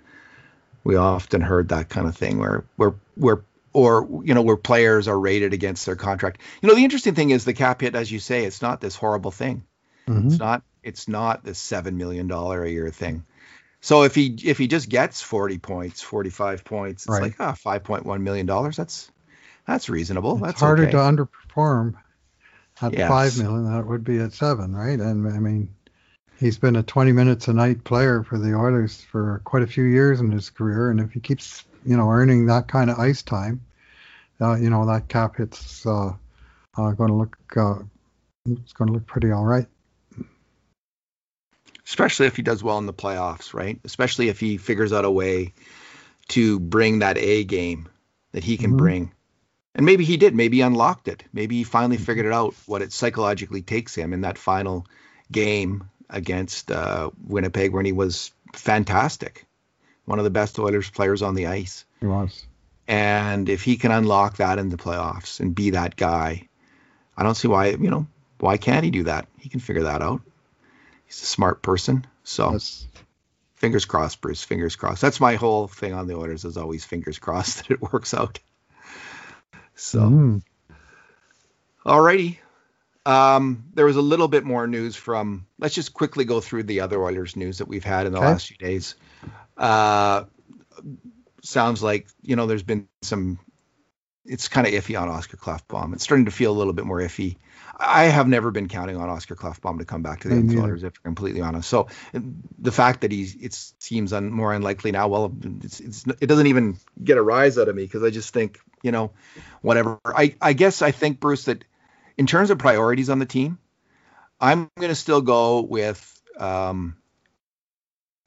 [0.87, 5.09] we often heard that kind of thing where where where or you know where players
[5.09, 6.41] are rated against their contract.
[6.63, 8.95] You know, the interesting thing is the cap hit, as you say, it's not this
[8.95, 9.65] horrible thing.
[10.07, 10.29] Mm-hmm.
[10.29, 13.25] It's not it's not this seven million dollar a year thing.
[13.81, 17.23] So if he if he just gets forty points, forty five points, it's right.
[17.23, 18.77] like ah five point one million dollars.
[18.77, 19.11] That's
[19.67, 20.35] that's reasonable.
[20.35, 20.93] It's that's harder okay.
[20.93, 21.95] to underperform
[22.81, 23.09] at yes.
[23.09, 25.01] five million than it would be at seven, right?
[25.01, 25.75] And I mean,
[26.39, 29.85] he's been a twenty minutes a night player for the Oilers for quite a few
[29.85, 33.23] years in his career, and if he keeps you know earning that kind of ice
[33.23, 33.61] time,
[34.41, 36.13] uh, you know that cap hit's uh,
[36.77, 37.79] uh, going to look uh,
[38.47, 39.67] it's going to look pretty all right
[41.87, 43.79] especially if he does well in the playoffs, right?
[43.85, 45.55] Especially if he figures out a way
[46.29, 47.89] to bring that A game
[48.33, 48.79] that he can mm-hmm.
[48.79, 49.13] bring.
[49.75, 50.35] And maybe he did.
[50.35, 51.23] Maybe he unlocked it.
[51.33, 52.05] Maybe he finally mm-hmm.
[52.05, 54.87] figured it out what it psychologically takes him in that final
[55.31, 59.47] game against uh, Winnipeg when he was fantastic.
[60.05, 61.85] One of the best Oilers players on the ice.
[62.01, 62.45] He was.
[62.89, 66.49] And if he can unlock that in the playoffs and be that guy,
[67.17, 68.07] I don't see why, you know,
[68.39, 69.27] why can't he do that?
[69.39, 70.21] He can figure that out
[71.07, 72.07] he's a smart person.
[72.25, 72.87] So yes.
[73.55, 74.43] fingers crossed, Bruce.
[74.43, 75.01] Fingers crossed.
[75.01, 78.39] That's my whole thing on the Oilers is always fingers crossed that it works out.
[79.75, 80.43] So, mm.
[81.85, 82.39] alrighty.
[83.07, 85.47] Um, there was a little bit more news from.
[85.59, 88.27] Let's just quickly go through the other Oilers news that we've had in the okay.
[88.27, 88.97] last few days.
[89.57, 90.25] Uh,
[91.43, 93.39] sounds like you know there's been some.
[94.25, 95.95] It's kind of iffy on Oscar Klefbom.
[95.95, 97.37] It's starting to feel a little bit more iffy.
[97.79, 100.95] I have never been counting on Oscar Klefbom to come back to the Oilers, if
[101.05, 101.69] I'm completely honest.
[101.69, 101.87] So
[102.59, 105.07] the fact that he's it seems un, more unlikely now.
[105.07, 105.33] Well,
[105.63, 108.59] it's, it's, it doesn't even get a rise out of me because I just think
[108.83, 109.13] you know,
[109.63, 110.01] whatever.
[110.05, 111.65] I I guess I think Bruce that
[112.17, 113.59] in terms of priorities on the team,
[114.41, 116.97] I'm going to still go with um,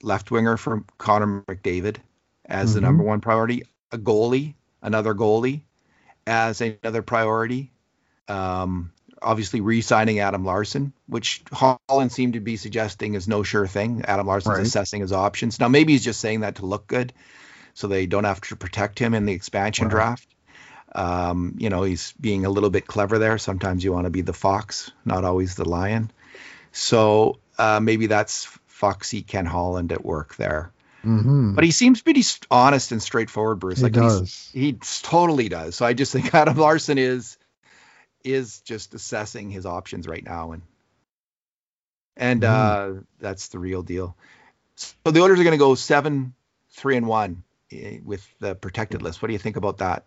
[0.02, 1.98] left winger from Connor McDavid
[2.46, 2.76] as mm-hmm.
[2.76, 3.64] the number one priority.
[3.92, 5.62] A goalie, another goalie,
[6.28, 7.72] as another priority.
[8.28, 14.04] Um, obviously re-signing Adam Larsson, which Holland seemed to be suggesting is no sure thing.
[14.06, 14.66] Adam Larsson's right.
[14.66, 15.60] assessing his options.
[15.60, 17.14] Now maybe he's just saying that to look good,
[17.74, 20.28] so they don't have to protect him in the expansion draft.
[20.94, 23.38] Um, you know, he's being a little bit clever there.
[23.38, 26.12] Sometimes you want to be the fox, not always the lion.
[26.72, 30.72] So uh, maybe that's foxy Ken Holland at work there.
[31.04, 31.56] Mm-hmm.
[31.56, 33.78] But he seems pretty honest and straightforward, Bruce.
[33.78, 34.50] He like does.
[34.54, 34.74] He
[35.04, 35.76] totally does.
[35.76, 37.38] So I just think Adam Larsson is
[38.24, 40.62] is just assessing his options right now, and
[42.18, 42.48] and mm.
[42.48, 44.16] uh, that's the real deal.
[44.76, 46.34] So the Oilers are going to go seven
[46.72, 49.22] three and one eh, with the protected list.
[49.22, 50.04] What do you think about that?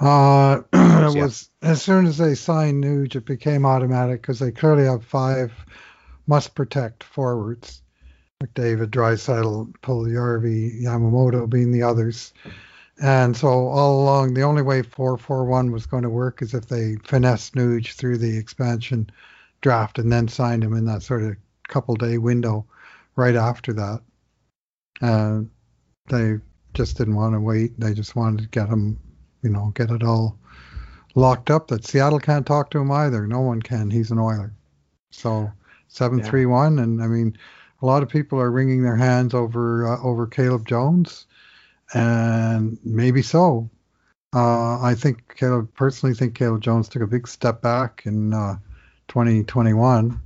[0.00, 1.24] Uh, it yeah.
[1.24, 5.52] was as soon as they signed Nuge, it became automatic because they clearly have five
[6.26, 7.82] must protect forwards.
[8.42, 12.32] McDavid, Draisaitl, Puljujarvi, Yamamoto being the others.
[13.00, 16.96] And so all along, the only way 441 was going to work is if they
[17.04, 19.10] finessed Nuge through the expansion
[19.60, 21.36] draft and then signed him in that sort of
[21.68, 22.64] couple day window
[23.16, 24.00] right after that.
[25.00, 25.50] And
[26.08, 26.38] they
[26.74, 27.78] just didn't want to wait.
[27.78, 28.98] They just wanted to get him,
[29.42, 30.38] you know, get it all
[31.14, 31.68] locked up.
[31.68, 33.26] That Seattle can't talk to him either.
[33.26, 33.90] No one can.
[33.90, 34.52] He's an Oiler.
[35.10, 35.50] So
[35.88, 37.36] seven three one, and I mean,
[37.82, 41.26] a lot of people are wringing their hands over uh, over Caleb Jones,
[41.94, 43.68] and maybe so.
[44.34, 48.56] Uh, I think Caleb personally think Caleb Jones took a big step back in uh,
[49.08, 50.20] 2021,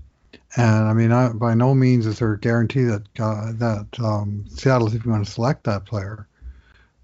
[0.57, 4.45] and I mean, I, by no means is there a guarantee that uh, that um,
[4.49, 6.27] Seattle is even going to select that player.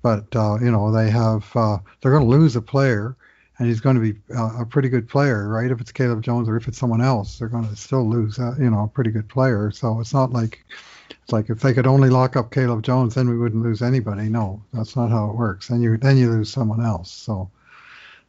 [0.03, 3.17] But uh, you know, they have uh, they're going to lose a player,
[3.59, 5.71] and he's going to be uh, a pretty good player, right?
[5.71, 8.55] If it's Caleb Jones or if it's someone else, they're going to still lose, uh,
[8.59, 9.71] you know, a pretty good player.
[9.71, 10.65] So it's not like
[11.11, 14.29] it's like if they could only lock up Caleb Jones, then we wouldn't lose anybody.
[14.29, 15.69] No, that's not how it works.
[15.69, 17.11] Then you then you lose someone else.
[17.11, 17.51] So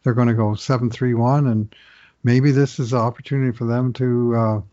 [0.04, 1.76] they're going to go seven three one, and
[2.24, 4.64] maybe this is an opportunity for them to.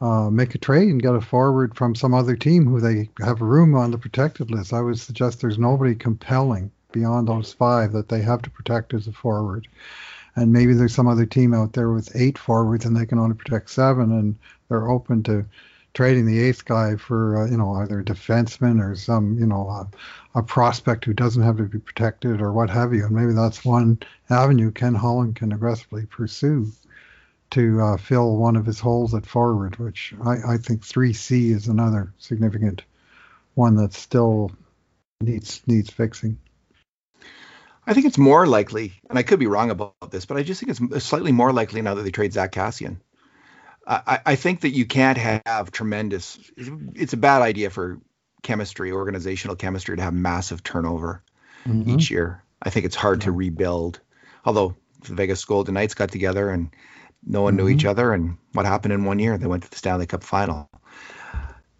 [0.00, 3.40] Uh, make a trade and get a forward from some other team who they have
[3.40, 4.72] room on the protected list.
[4.72, 9.06] I would suggest there's nobody compelling beyond those five that they have to protect as
[9.06, 9.66] a forward.
[10.36, 13.36] And maybe there's some other team out there with eight forwards and they can only
[13.36, 14.36] protect seven, and
[14.68, 15.44] they're open to
[15.94, 19.88] trading the eighth guy for uh, you know either a defenseman or some you know
[20.34, 23.04] a, prospect who doesn't have to be protected or what have you.
[23.04, 26.72] And maybe that's one avenue Ken Holland can aggressively pursue
[27.54, 31.68] to uh, fill one of his holes at forward, which I, I think 3C is
[31.68, 32.82] another significant
[33.54, 34.50] one that still
[35.20, 36.38] needs needs fixing.
[37.86, 40.60] I think it's more likely, and I could be wrong about this, but I just
[40.60, 42.96] think it's slightly more likely now that they trade Zack Kassian.
[43.86, 46.38] I, I think that you can't have tremendous.
[46.56, 48.00] It's a bad idea for
[48.42, 51.22] chemistry, organizational chemistry, to have massive turnover
[51.66, 51.90] mm-hmm.
[51.90, 52.42] each year.
[52.62, 53.26] I think it's hard yeah.
[53.26, 54.00] to rebuild.
[54.46, 56.70] Although the Vegas Golden Knights got together and
[57.26, 57.66] no one mm-hmm.
[57.66, 57.88] knew each mm-hmm.
[57.88, 59.38] other, and what happened in one year?
[59.38, 60.68] They went to the Stanley Cup final.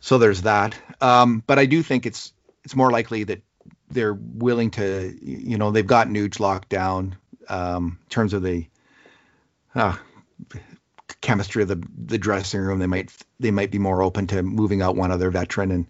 [0.00, 0.78] So there's that.
[1.00, 2.32] Um, but I do think it's
[2.64, 3.42] it's more likely that
[3.88, 7.16] they're willing to, you know, they've got Nuge locked down
[7.48, 8.66] um, in terms of the
[9.74, 9.96] uh,
[11.20, 12.78] chemistry of the the dressing room.
[12.78, 15.86] They might they might be more open to moving out one other veteran, and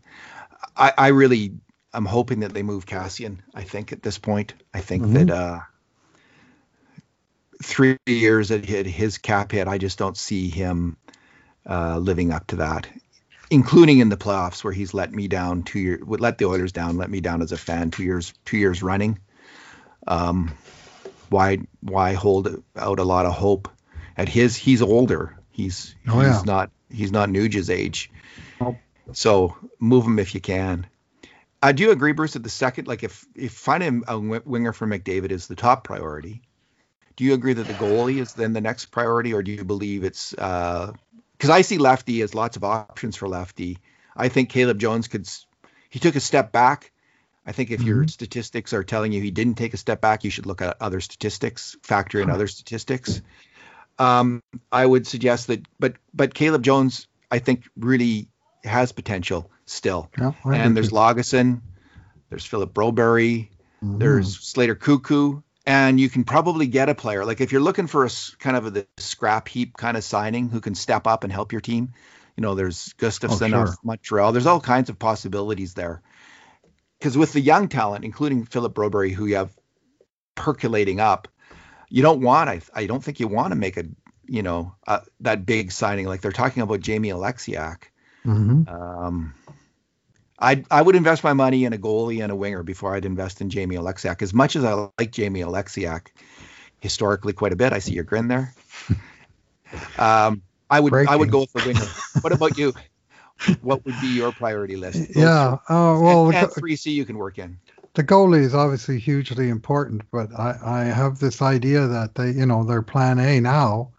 [0.76, 1.54] I, I really
[1.92, 3.38] I'm hoping that they move Kassian.
[3.54, 5.26] I think at this point, I think mm-hmm.
[5.26, 5.60] that uh,
[7.64, 10.96] three years that hit his cap hit, I just don't see him
[11.68, 12.86] uh, living up to that
[13.50, 16.96] including in the playoffs where he's let me down two years, let the Oilers down,
[16.96, 19.18] let me down as a fan two years, two years running.
[20.06, 20.52] Um,
[21.28, 23.68] why, why hold out a lot of hope
[24.16, 24.56] at his?
[24.56, 25.36] He's older.
[25.50, 26.42] He's oh, he's yeah.
[26.44, 28.10] not he's not Nuge's age.
[28.60, 28.76] Oh.
[29.12, 30.86] So move him if you can.
[31.62, 32.32] I do agree, Bruce.
[32.32, 36.42] That the second, like if if finding a winger for McDavid is the top priority,
[37.16, 40.04] do you agree that the goalie is then the next priority, or do you believe
[40.04, 40.92] it's uh,
[41.44, 43.78] because I see lefty as lots of options for lefty.
[44.16, 45.28] I think Caleb Jones could.
[45.90, 46.90] He took a step back.
[47.46, 47.88] I think if mm-hmm.
[47.88, 50.78] your statistics are telling you he didn't take a step back, you should look at
[50.80, 53.20] other statistics, factor in other statistics.
[53.98, 54.42] Um,
[54.72, 58.28] I would suggest that, but but Caleb Jones, I think, really
[58.64, 60.10] has potential still.
[60.18, 61.60] Yeah, and there's Lagesson,
[62.30, 63.48] there's Philip Broberg,
[63.82, 63.98] mm-hmm.
[63.98, 68.04] there's Slater Koekkoek, and you can probably get a player like if you're looking for
[68.04, 71.32] a kind of a the scrap heap kind of signing who can step up and
[71.32, 71.92] help your team.
[72.36, 73.74] You know, there's Gustafsson oh, sure.
[73.84, 74.32] Montreal.
[74.32, 76.02] There's all kinds of possibilities there.
[76.98, 79.56] Because with the young talent, including Philip Broberg, who you have
[80.34, 81.28] percolating up,
[81.88, 82.50] you don't want.
[82.50, 83.84] I I don't think you want to make a
[84.26, 87.84] you know uh, that big signing like they're talking about Jamie Oleksiak.
[88.26, 88.68] Mm-hmm.
[88.68, 89.34] Um,
[90.38, 93.40] I I would invest my money in a goalie and a winger before I'd invest
[93.40, 94.22] in Jamie Oleksiak.
[94.22, 96.08] As much as I like Jamie Oleksiak
[96.80, 98.54] historically quite a bit, I see your grin there.
[99.98, 101.12] Um, I would Breaking.
[101.12, 101.86] I would go with the winger.
[102.20, 102.72] what about you?
[103.62, 104.98] What would be your priority list?
[105.14, 105.58] Those yeah.
[105.68, 107.58] Uh, well, three C you can work in.
[107.94, 112.46] The goalie is obviously hugely important, but I, I have this idea that they, you
[112.46, 113.90] know, their plan A now,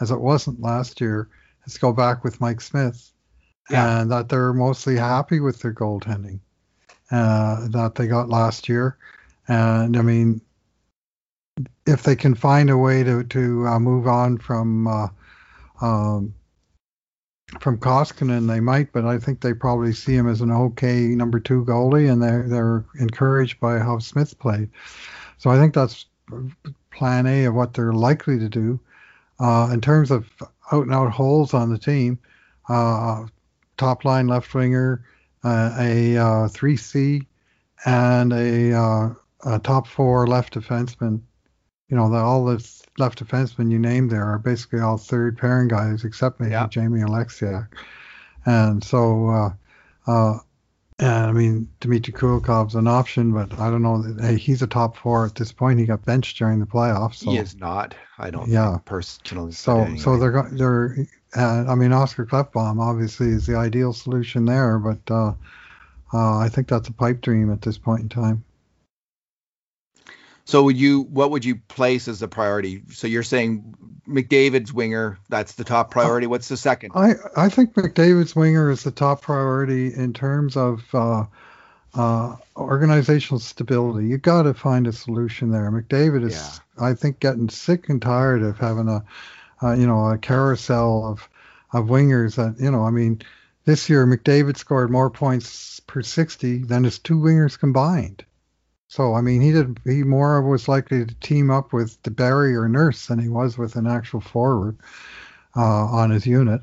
[0.00, 1.28] as it wasn't last year,
[1.64, 3.10] is go back with Mike Smith
[3.70, 4.00] yeah.
[4.00, 6.40] and that they're mostly happy with their goaltending
[7.10, 8.96] uh, that they got last year.
[9.48, 10.40] And I mean,
[11.86, 15.08] if they can find a way to to uh, move on from uh,
[15.80, 16.34] um,
[17.60, 21.38] from Koskinen, they might, but I think they probably see him as an okay number
[21.38, 24.70] two goalie, and they're they're encouraged by how Smith played.
[25.38, 26.06] So I think that's
[26.90, 28.80] plan A of what they're likely to do.
[29.40, 30.30] Uh, in terms of
[30.72, 32.18] out and out holes on the team,
[32.68, 33.26] uh,
[33.76, 35.04] top line left winger,
[35.42, 37.26] uh, a uh, 3C,
[37.84, 39.14] and a, uh,
[39.44, 41.20] a, top four left defenseman.
[41.88, 45.68] You know, the, all the left defensemen you named there are basically all third pairing
[45.68, 46.66] guys, except maybe yeah.
[46.68, 47.68] Jamie Oleksiak.
[48.46, 49.50] And so, uh,
[50.06, 50.38] uh,
[50.98, 54.04] and I mean, Dmitry Kulikov's an option, but I don't know.
[54.20, 55.80] Hey, he's a top four at this point.
[55.80, 57.16] He got benched during the playoffs.
[57.16, 57.30] So.
[57.30, 57.96] He is not.
[58.18, 58.48] I don't.
[58.48, 58.78] Yeah.
[58.84, 59.52] personally.
[59.52, 59.98] So, anyway.
[59.98, 60.96] so they're they're.
[61.36, 65.34] Uh, I mean, Oscar Klefbom obviously is the ideal solution there, but uh,
[66.12, 68.44] uh, I think that's a pipe dream at this point in time.
[70.44, 72.82] So would you what would you place as a priority?
[72.90, 73.74] So you're saying
[74.06, 76.26] McDavid's winger, that's the top priority.
[76.26, 76.92] What's the second?
[76.94, 81.24] I, I think McDavid's winger is the top priority in terms of uh,
[81.94, 84.06] uh, organizational stability.
[84.06, 85.70] You got to find a solution there.
[85.70, 86.84] McDavid is, yeah.
[86.84, 89.02] I think, getting sick and tired of having a,
[89.64, 91.28] uh, you know, a carousel of
[91.72, 92.36] of wingers.
[92.36, 93.22] That you know, I mean,
[93.64, 98.24] this year McDavid scored more points per 60 than his two wingers combined.
[98.88, 99.80] So I mean, he did.
[99.84, 103.76] He more was likely to team up with DeBerry or Nurse than he was with
[103.76, 104.76] an actual forward
[105.56, 106.60] uh, on his unit.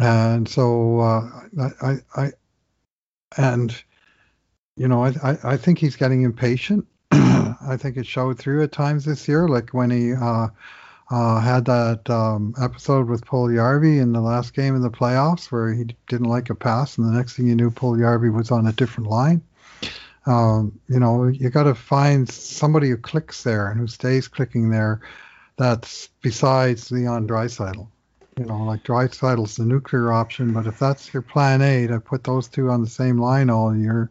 [0.00, 1.30] And so uh,
[1.82, 2.30] I, I,
[3.36, 3.82] and
[4.76, 6.86] you know, I, I think he's getting impatient.
[7.12, 10.48] I think it showed through at times this year, like when he uh,
[11.12, 15.72] uh, had that um, episode with Puljujarvi in the last game in the playoffs where
[15.72, 18.72] he didn't like a pass, and the next thing you knew, Puljujarvi was on a
[18.72, 19.42] different line
[20.26, 24.70] um, you know, you got to find somebody who clicks there and who stays clicking
[24.70, 25.00] there.
[25.56, 27.86] That's besides Leon Draisaitl.
[28.38, 32.24] You know, like Draisaitl's the nuclear option, but if that's your plan A to put
[32.24, 34.10] those two on the same line all year,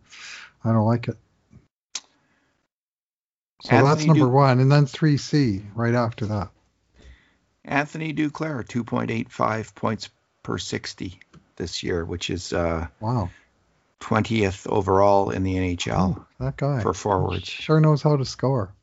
[0.64, 1.18] I don't like it.
[3.64, 6.50] So Anthony that's number one, and then three C right after that.
[7.64, 10.10] Anthony Duclair, two point eight five points
[10.44, 11.20] per sixty
[11.56, 13.30] this year, which is uh, wow
[14.02, 16.18] 20th overall in the NHL.
[16.18, 18.74] Oh, that guy for forwards sure knows how to score.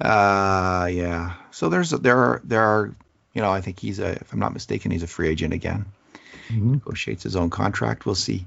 [0.00, 1.34] Uh, yeah.
[1.50, 2.94] So there's there are there are
[3.34, 5.84] you know I think he's a if I'm not mistaken he's a free agent again.
[6.48, 6.72] Mm-hmm.
[6.72, 8.04] Negotiates his own contract.
[8.04, 8.46] We'll see.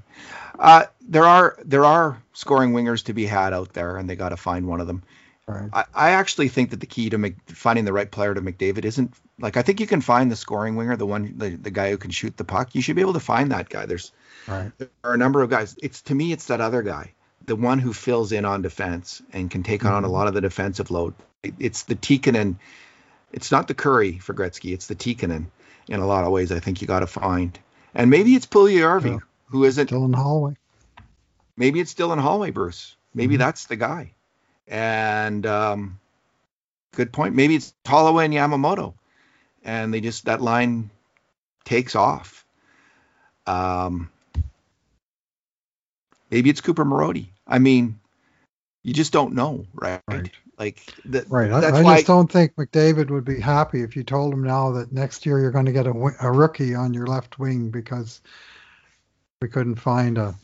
[0.58, 4.30] Uh, there are there are scoring wingers to be had out there, and they got
[4.30, 5.02] to find one of them.
[5.48, 5.70] Right.
[5.72, 8.84] I, I actually think that the key to Mc, finding the right player to McDavid
[8.84, 11.90] isn't like I think you can find the scoring winger, the one the, the guy
[11.90, 12.74] who can shoot the puck.
[12.74, 13.86] You should be able to find that guy.
[13.86, 14.12] There's
[14.46, 14.72] Right.
[14.78, 15.76] There are a number of guys.
[15.82, 17.12] It's to me, it's that other guy,
[17.44, 19.94] the one who fills in on defense and can take mm-hmm.
[19.94, 20.14] on a mm-hmm.
[20.14, 21.14] lot of the defensive load.
[21.42, 22.56] It, it's the Tikkanen.
[23.32, 24.72] It's not the Kurri for Gretzky.
[24.72, 25.46] It's the Tikkanen
[25.88, 26.52] in a lot of ways.
[26.52, 27.58] I think you got to find,
[27.94, 29.18] and maybe it's Puljujarvi yeah.
[29.46, 30.54] who isn't in Holloway.
[31.56, 32.96] Maybe it's in Holloway, Bruce.
[33.14, 33.40] Maybe mm-hmm.
[33.40, 34.12] that's the guy.
[34.68, 36.00] And um,
[36.92, 37.34] good point.
[37.34, 38.94] Maybe it's Holloway and Yamamoto,
[39.64, 40.90] and they just that line
[41.64, 42.44] takes off.
[43.46, 44.10] Um,
[46.30, 47.28] Maybe it's Cooper Marody.
[47.46, 47.98] I mean,
[48.82, 50.02] you just don't know, right?
[50.08, 50.30] right.
[50.58, 51.50] Like the, right.
[51.52, 54.90] I, I just don't think McDavid would be happy if you told him now that
[54.90, 55.90] next year you're going to get a,
[56.20, 58.22] a rookie on your left wing because
[59.42, 60.34] we couldn't find a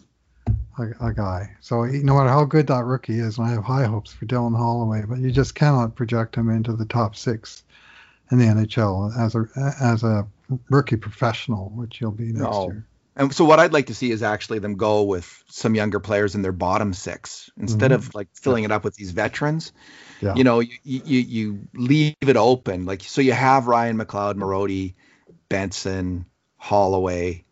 [0.79, 1.55] a, a guy.
[1.61, 4.57] So no matter how good that rookie is, and I have high hopes for Dylan
[4.57, 7.65] Holloway, but you just cannot project him into the top six
[8.31, 9.47] in the NHL as a
[9.81, 10.27] as a
[10.71, 12.67] rookie professional, which he'll be next no.
[12.69, 12.87] year.
[13.15, 16.35] And so what I'd like to see is actually them go with some younger players
[16.35, 18.09] in their bottom six instead mm-hmm.
[18.09, 19.73] of like filling it up with these veterans.
[20.23, 20.35] Yeah.
[20.35, 24.95] You know, you, you you leave it open like so you have Ryan McLeod, Marody,
[25.51, 26.25] Benson,
[26.57, 27.45] Holloway.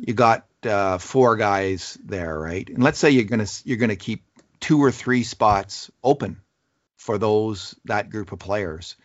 [0.00, 2.68] You got uh, four guys there, right?
[2.68, 4.24] And let's say you're gonna you're gonna keep
[4.60, 6.40] two or three spots open
[6.96, 8.96] for those that group of players,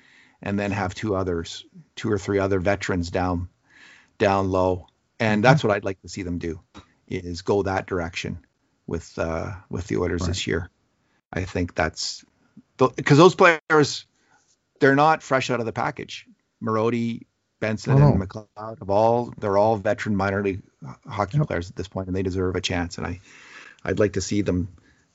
[0.42, 1.66] and then have two others,
[1.96, 3.50] two or three other veterans down
[4.18, 4.88] down low
[5.22, 5.42] and mm-hmm.
[5.44, 6.60] that's what I'd like to see them do
[7.08, 8.44] is go that direction
[8.88, 10.28] with uh, with the Oilers right.
[10.28, 10.70] this year.
[11.32, 12.26] I think that's
[12.78, 14.06] because those players
[14.80, 16.26] they're not fresh out of the package.
[16.62, 17.28] Marody,
[17.62, 18.12] Benson, oh.
[18.12, 20.62] and McLeod of all they're all veteran minor league
[21.08, 21.48] hockey yep.
[21.48, 22.98] players at this point, and they deserve a chance.
[22.98, 23.22] And I
[23.86, 24.68] I'd like to see them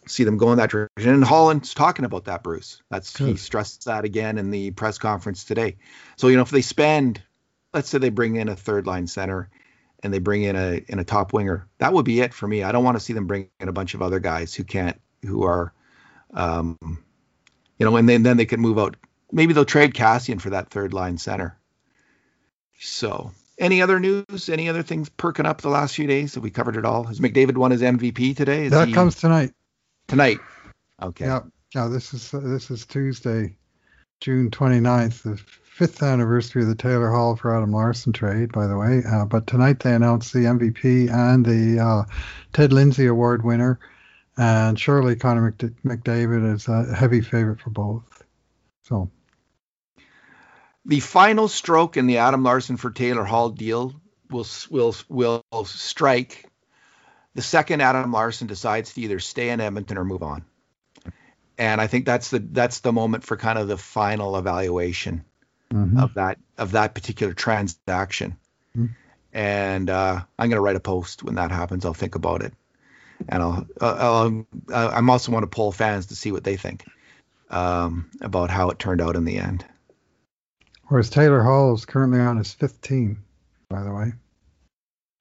[0.06, 1.12] see them go in that direction.
[1.12, 2.81] And Holland's talking about that, Bruce.
[2.90, 3.28] That's Good.
[3.28, 5.77] he stressed that again in the press conference today.
[6.16, 7.20] So you know if they spend,
[7.74, 9.51] let's say they bring in a third line center
[10.02, 12.62] and they bring in a in a top winger, that would be it for me.
[12.62, 14.98] I don't want to see them bring in a bunch of other guys who can't
[15.23, 15.74] who are
[16.35, 16.78] um,
[17.78, 18.97] you know, and then then they could move out.
[19.32, 21.59] Maybe they'll trade Kassian for that third line center.
[22.78, 24.48] So Any other news?
[24.48, 26.35] Any other things perking up the last few days?
[26.35, 27.05] Have we covered it all?
[27.05, 28.66] Has McDavid won his MVP today?
[28.66, 28.94] Is that he...
[28.94, 29.53] comes tonight.
[30.09, 30.39] Tonight.
[31.03, 31.27] Okay.
[31.27, 31.40] Yeah.
[31.74, 31.89] Yeah.
[31.89, 33.57] This is uh, this is Tuesday,
[34.20, 35.36] June 29th, the
[35.77, 39.03] fifth anniversary of the Taylor Hall for Adam Larsson trade, by the way.
[39.07, 42.05] Uh, but tonight they announced the MVP and the uh,
[42.55, 43.78] Ted Lindsay Award winner,
[44.39, 48.23] and surely Connor McDavid is a heavy favorite for both.
[48.85, 49.11] So
[50.86, 54.00] the final stroke in the Adam Larsson for Taylor Hall deal
[54.30, 56.48] will will will strike
[57.34, 60.44] the second Adam Larsson decides to either stay in Edmonton or move on.
[61.58, 65.24] And I think that's the that's the moment for kind of the final evaluation
[65.70, 65.98] mm-hmm.
[65.98, 68.36] of that of that particular transaction.
[68.76, 68.92] Mm-hmm.
[69.32, 71.84] And uh, I'm going to write a post when that happens.
[71.84, 72.54] I'll think about it,
[73.28, 76.86] and I'll, I'll, I'll I'm also want to poll fans to see what they think
[77.50, 79.64] um, about how it turned out in the end.
[80.88, 83.24] Whereas Taylor Hall is currently on his fifth team,
[83.68, 84.12] by the way.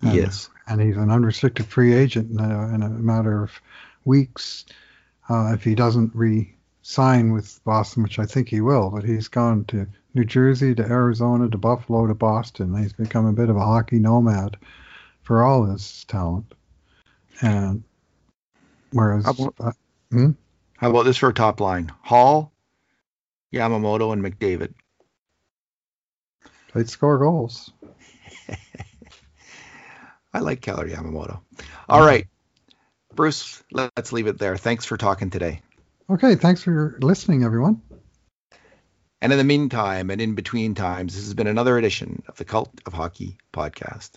[0.02, 0.50] And, yes.
[0.68, 3.52] And he's an unrestricted free agent in a, in a matter of
[4.04, 4.66] weeks
[5.30, 8.92] uh, if he doesn't re-sign with Boston, which I think he will.
[8.92, 12.78] But he's gone to New Jersey, to Arizona, to Buffalo, to Boston.
[12.78, 14.58] He's become a bit of a hockey nomad
[15.24, 16.54] for all his talent.
[17.42, 17.84] And
[18.92, 19.72] whereas, how about, uh,
[20.12, 20.32] hmm?
[20.78, 21.92] how about this for a top line?
[22.02, 22.52] Hall,
[23.52, 24.74] Yamamoto, and McDavid.
[26.76, 27.72] They'd score goals.
[30.34, 31.40] I like Kailer Yamamoto.
[31.88, 32.28] All right,
[33.16, 34.58] Bruce, let's leave it there.
[34.58, 35.62] Thanks for talking today.
[36.10, 37.82] Okay, thanks for listening, everyone.
[39.22, 42.44] And in the meantime, and in between times, this has been another edition of the
[42.44, 44.12] Cult of Hockey podcast.